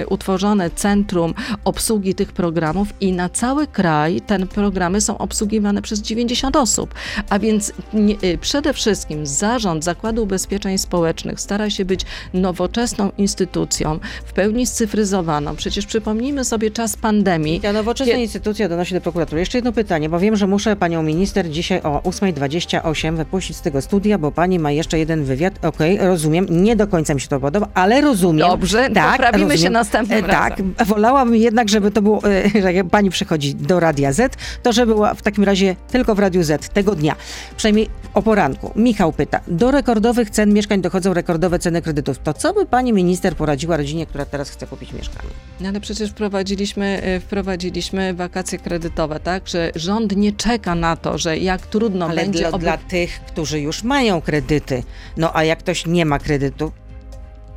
y, 0.01 0.07
utworzone 0.07 0.71
centrum 0.71 1.35
obsługi 1.65 2.15
tych 2.15 2.33
programów 2.33 2.89
i 3.01 3.13
na 3.13 3.29
cały 3.29 3.67
kraj 3.67 4.21
te 4.21 4.47
programy 4.47 5.01
są 5.01 5.19
obsługiwane 5.19 5.83
przez 5.83 6.01
90 6.01 6.57
osób. 6.57 6.95
A 7.29 7.39
więc 7.39 7.73
nie, 7.93 8.15
y, 8.25 8.39
przede 8.39 8.73
wszystkim 8.73 9.27
zarząd 9.27 9.85
Zakładu 9.85 10.23
Ubezpieczeń 10.23 10.79
Społecznych 10.79 11.41
stara 11.41 11.71
się 11.71 11.85
być 11.85 12.01
nowoczesną 12.35 13.13
instytucją, 13.19 13.99
w 14.25 14.33
pełni 14.33 14.67
scyfryzowaną. 14.67 15.57
Przecież 15.57 15.87
przypomnijmy 15.87 16.45
sobie 16.45 16.71
czas 16.71 16.97
pandemii. 16.97 17.61
Ta 17.61 17.73
nowoczesna 17.73 18.15
Kie- 18.15 18.23
instytucja 18.23 18.69
donosi 18.69 18.95
do 18.95 19.01
prokuratury. 19.01 19.41
Jeszcze 19.41 19.59
jedno 19.59 19.73
pytanie, 19.73 20.09
bo 20.09 20.19
wiem, 20.19 20.37
że 20.37 20.47
muszę 20.47 20.77
panią 20.77 21.03
minister 21.03 21.51
dzisiaj 21.51 21.81
o 21.83 22.01
8.28 22.03 23.17
wypuścić 23.17 23.57
z 23.57 23.61
tego 23.61 23.83
studia, 23.83 24.19
bo 24.19 24.33
pani 24.33 24.59
ma 24.63 24.71
jeszcze 24.71 24.99
jeden 24.99 25.25
wywiad. 25.25 25.65
Okej, 25.65 25.99
rozumiem, 25.99 26.47
nie 26.51 26.77
do 26.77 26.87
końca 26.87 27.15
mi 27.15 27.21
się 27.21 27.29
to 27.29 27.41
podoba, 27.41 27.69
ale 27.75 28.01
rozumiem. 28.01 28.49
Dobrze, 28.49 28.89
poprawimy 29.13 29.59
się 29.59 29.71
następnym 29.71 30.25
E, 30.25 30.29
Tak, 30.29 30.51
razem. 30.51 30.75
wolałabym 30.87 31.37
jednak, 31.37 31.69
żeby 31.69 31.91
to 31.91 32.03
było, 32.03 32.21
e, 32.25 32.49
że 32.63 32.73
jak 32.73 32.87
pani 32.89 33.11
przychodzi 33.11 33.55
do 33.55 33.81
Radia 33.81 34.13
Z, 34.13 34.37
to 34.63 34.73
żeby 34.73 34.95
była 34.95 35.15
w 35.15 35.23
takim 35.23 35.45
razie 35.45 35.77
tylko 35.91 36.15
w 36.15 36.19
Radiu 36.19 36.43
Z 36.43 36.69
tego 36.69 36.95
dnia. 36.95 37.17
Przynajmniej 37.57 37.89
o 38.15 38.23
poranku. 38.23 38.73
Michał 38.77 39.13
pyta, 39.13 39.41
do 39.49 39.71
rekordowych 39.71 40.31
cen 40.31 40.55
mieszkań 40.55 40.81
dochodzą 40.81 41.15
rekordowe 41.15 41.59
ceny 41.59 41.83
kredytów. 41.83 42.19
To 42.19 42.35
co 42.35 42.55
by 42.55 42.67
pani 42.67 42.93
minister 42.93 43.37
poradziła 43.37 43.77
rodzinie, 43.77 44.07
która 44.07 44.25
teraz 44.25 44.51
chce 44.51 44.67
kupić 44.67 44.93
mieszkanie? 44.93 45.29
No 45.61 45.69
ale 45.69 45.81
przecież 45.81 46.11
wprowadziliśmy, 46.11 47.03
y, 47.17 47.21
wprowadziliśmy 47.21 48.15
wakacje 48.15 48.59
kredytowe, 48.59 49.21
tak? 49.21 49.49
Że 49.49 49.71
rząd 49.75 50.17
nie 50.17 50.33
czeka 50.33 50.75
na 50.75 50.97
to, 50.97 51.19
że 51.19 51.39
jak 51.39 51.67
trudno 51.67 52.07
Ale 52.07 52.15
będzie 52.23 52.39
dla, 52.39 52.49
oby- 52.51 52.59
dla 52.65 52.77
tych, 52.77 53.21
którzy 53.21 53.61
już 53.61 53.83
mają 53.83 54.21
kredyty. 54.61 54.83
No 55.17 55.37
a 55.37 55.45
jak 55.45 55.59
ktoś 55.59 55.87
nie 55.87 56.07
ma 56.07 56.19
kredytu, 56.19 56.73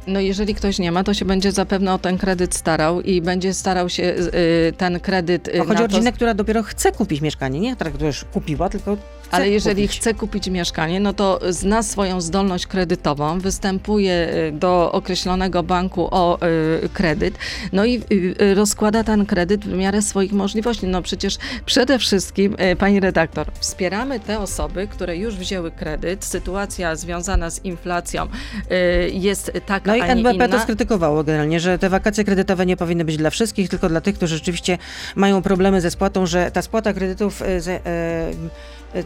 No 0.08 0.20
jeżeli 0.20 0.56
ktoś 0.56 0.80
nie 0.80 0.92
ma, 0.92 1.04
to 1.04 1.14
się 1.14 1.26
będzie 1.26 1.52
zapewne 1.52 1.94
o 1.94 2.00
ten 2.00 2.18
kredyt 2.18 2.56
starał 2.56 3.02
i 3.02 3.22
będzie 3.22 3.54
starał 3.54 3.90
się 3.90 4.04
y, 4.04 4.74
ten 4.78 5.00
kredyt 5.00 5.48
y, 5.48 5.60
chodzi 5.60 5.84
o 5.84 5.88
rodzinę, 5.88 6.12
która 6.12 6.34
dopiero 6.34 6.64
chce 6.64 6.92
kupić 6.92 7.22
mieszkanie, 7.22 7.60
nie 7.60 7.76
która 7.76 8.08
już 8.08 8.26
kupiła, 8.34 8.70
tylko 8.70 8.98
Ale 9.36 9.50
jeżeli 9.50 9.84
kupić. 9.84 10.00
chce 10.00 10.14
kupić 10.14 10.48
mieszkanie, 10.50 11.00
no 11.00 11.14
to 11.14 11.40
zna 11.50 11.84
swoją 11.84 12.22
zdolność 12.22 12.68
kredytową, 12.68 13.40
występuje 13.40 14.30
y, 14.48 14.52
do 14.52 14.92
określonego 14.92 15.64
banku 15.64 16.08
o 16.12 16.40
y, 16.84 16.90
kredyt, 16.90 17.38
no 17.74 17.86
i 17.86 18.02
y, 18.12 18.36
y, 18.42 18.56
rozkłada 18.56 19.04
ten 19.04 19.26
kredyt 19.26 19.66
w 19.66 19.78
miarę 19.78 20.02
swoich 20.02 20.34
możliwości. 20.34 20.88
No 20.88 21.02
przecież 21.02 21.38
przede 21.66 22.00
wszystkim, 22.00 22.56
y, 22.72 22.76
pani 22.76 23.00
redaktor, 23.00 23.48
wspieramy 23.60 24.20
te 24.20 24.40
osoby, 24.40 24.88
które 24.88 25.18
już 25.18 25.36
wzięły 25.36 25.72
kredyt. 25.72 26.26
Sytuacja 26.26 26.96
związana 26.96 27.50
z 27.50 27.66
inflacją 27.66 28.24
y, 28.26 29.10
jest 29.14 29.52
taka, 29.66 29.92
No 29.92 29.96
i 29.96 30.02
NBP 30.02 30.36
inna. 30.36 30.48
to 30.48 30.60
skrytykowało 30.60 31.24
generalnie, 31.24 31.60
że 31.60 31.80
te 31.80 31.90
wakacje 31.90 32.24
kredytowe 32.24 32.66
nie 32.66 32.78
powinny 32.78 33.06
być 33.06 33.18
dla 33.18 33.30
wszystkich, 33.30 33.70
tylko 33.70 33.90
dla 33.90 34.02
tych, 34.02 34.16
którzy 34.16 34.36
rzeczywiście 34.36 34.78
mają 35.16 35.42
problemy 35.42 35.82
ze 35.82 35.92
spłatą, 35.92 36.26
że 36.26 36.52
ta 36.52 36.62
spłata 36.62 36.94
kredytów 36.94 37.42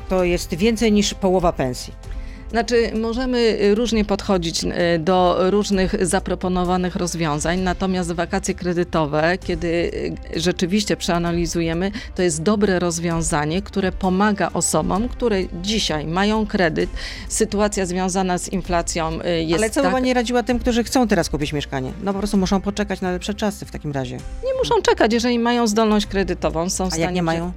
to 0.10 0.24
jest 0.24 0.54
więcej 0.54 0.92
niż 0.92 1.14
połowa 1.14 1.54
pensji. 1.54 1.94
Znaczy, 2.52 2.92
możemy 2.96 3.58
różnie 3.76 4.06
podchodzić 4.06 4.64
y, 4.64 4.70
do 5.00 5.38
różnych 5.50 6.08
zaproponowanych 6.08 6.96
rozwiązań, 6.96 7.60
natomiast 7.60 8.12
wakacje 8.12 8.54
kredytowe, 8.54 9.38
kiedy 9.38 9.68
y, 9.68 10.40
rzeczywiście 10.40 10.98
przeanalizujemy, 10.98 11.92
to 12.16 12.22
jest 12.22 12.44
dobre 12.44 12.80
rozwiązanie, 12.80 13.62
które 13.62 13.92
pomaga 13.92 14.50
osobom, 14.54 15.10
które 15.10 15.42
dzisiaj 15.62 16.08
mają 16.08 16.48
kredyt. 16.48 16.90
Sytuacja 17.28 17.86
związana 17.86 18.38
z 18.38 18.50
inflacją 18.50 19.20
y, 19.22 19.44
jest 19.44 19.64
Ale 19.64 19.70
co 19.70 19.82
by 19.82 19.86
tak, 19.86 19.94
pani 19.94 20.14
radziła 20.14 20.44
tym, 20.44 20.60
którzy 20.60 20.84
chcą 20.84 21.08
teraz 21.08 21.30
kupić 21.30 21.54
mieszkanie? 21.54 21.92
No 22.04 22.14
po 22.14 22.20
prostu 22.20 22.38
muszą 22.38 22.62
poczekać 22.62 23.02
na 23.02 23.12
lepsze 23.12 23.34
czasy 23.34 23.66
w 23.66 23.72
takim 23.72 23.92
razie. 23.92 24.18
nie 24.46 24.54
muszą 24.60 24.82
czekać, 24.82 25.14
jeżeli 25.14 25.40
mają 25.40 25.68
zdolność 25.68 26.06
kredytową, 26.06 26.70
są 26.70 26.84
w 26.84 26.88
A 26.88 26.90
stanie... 26.90 27.04
jak 27.04 27.14
nie 27.14 27.24
mają? 27.24 27.52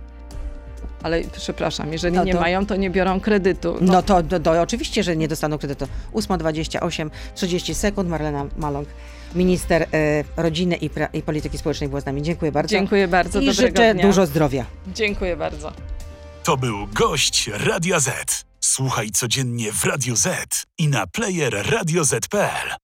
Ale 1.03 1.23
przepraszam, 1.25 1.93
jeżeli 1.93 2.17
No 2.17 2.25
nie 2.25 2.33
to- 2.33 2.41
mają, 2.41 2.67
to 2.67 2.77
nie 2.77 2.91
biorą 2.91 3.21
kredytu. 3.21 3.77
No 3.81 4.03
to 4.03 4.23
do, 4.23 4.39
do, 4.39 4.61
oczywiście, 4.63 5.03
że 5.03 5.17
nie 5.17 5.29
dostaną 5.29 5.59
kredytu. 5.59 5.87
8.28, 6.15 7.11
30 7.35 7.75
sekund. 7.75 8.09
Marlena 8.09 8.47
Maląg, 8.57 8.89
minister 9.35 9.83
e, 9.93 10.25
rodziny 10.37 10.77
i, 10.77 10.91
pra, 10.91 11.07
i 11.07 11.23
polityki 11.23 11.59
społecznej 11.59 11.89
była 11.89 12.01
z 12.01 12.07
nami. 12.07 12.23
Dziękuję 12.23 12.53
bardzo. 12.53 12.69
Dziękuję 12.69 13.09
bardzo, 13.09 13.41
I 13.41 13.53
życzę 13.53 13.95
dnia. 13.95 14.03
dużo 14.07 14.27
zdrowia. 14.27 14.65
Dziękuję 14.95 15.37
bardzo. 15.37 15.73
To 16.45 16.57
był 16.57 16.87
gość 16.87 17.51
Radia 17.53 18.01
Z. 18.01 18.45
Słuchaj 18.61 19.11
codziennie 19.11 19.73
w 19.73 19.85
Radio 19.85 20.17
Z 20.17 20.29
i 20.79 20.89
na 20.89 21.07
player 21.07 21.71
radioz.pl. 21.71 22.82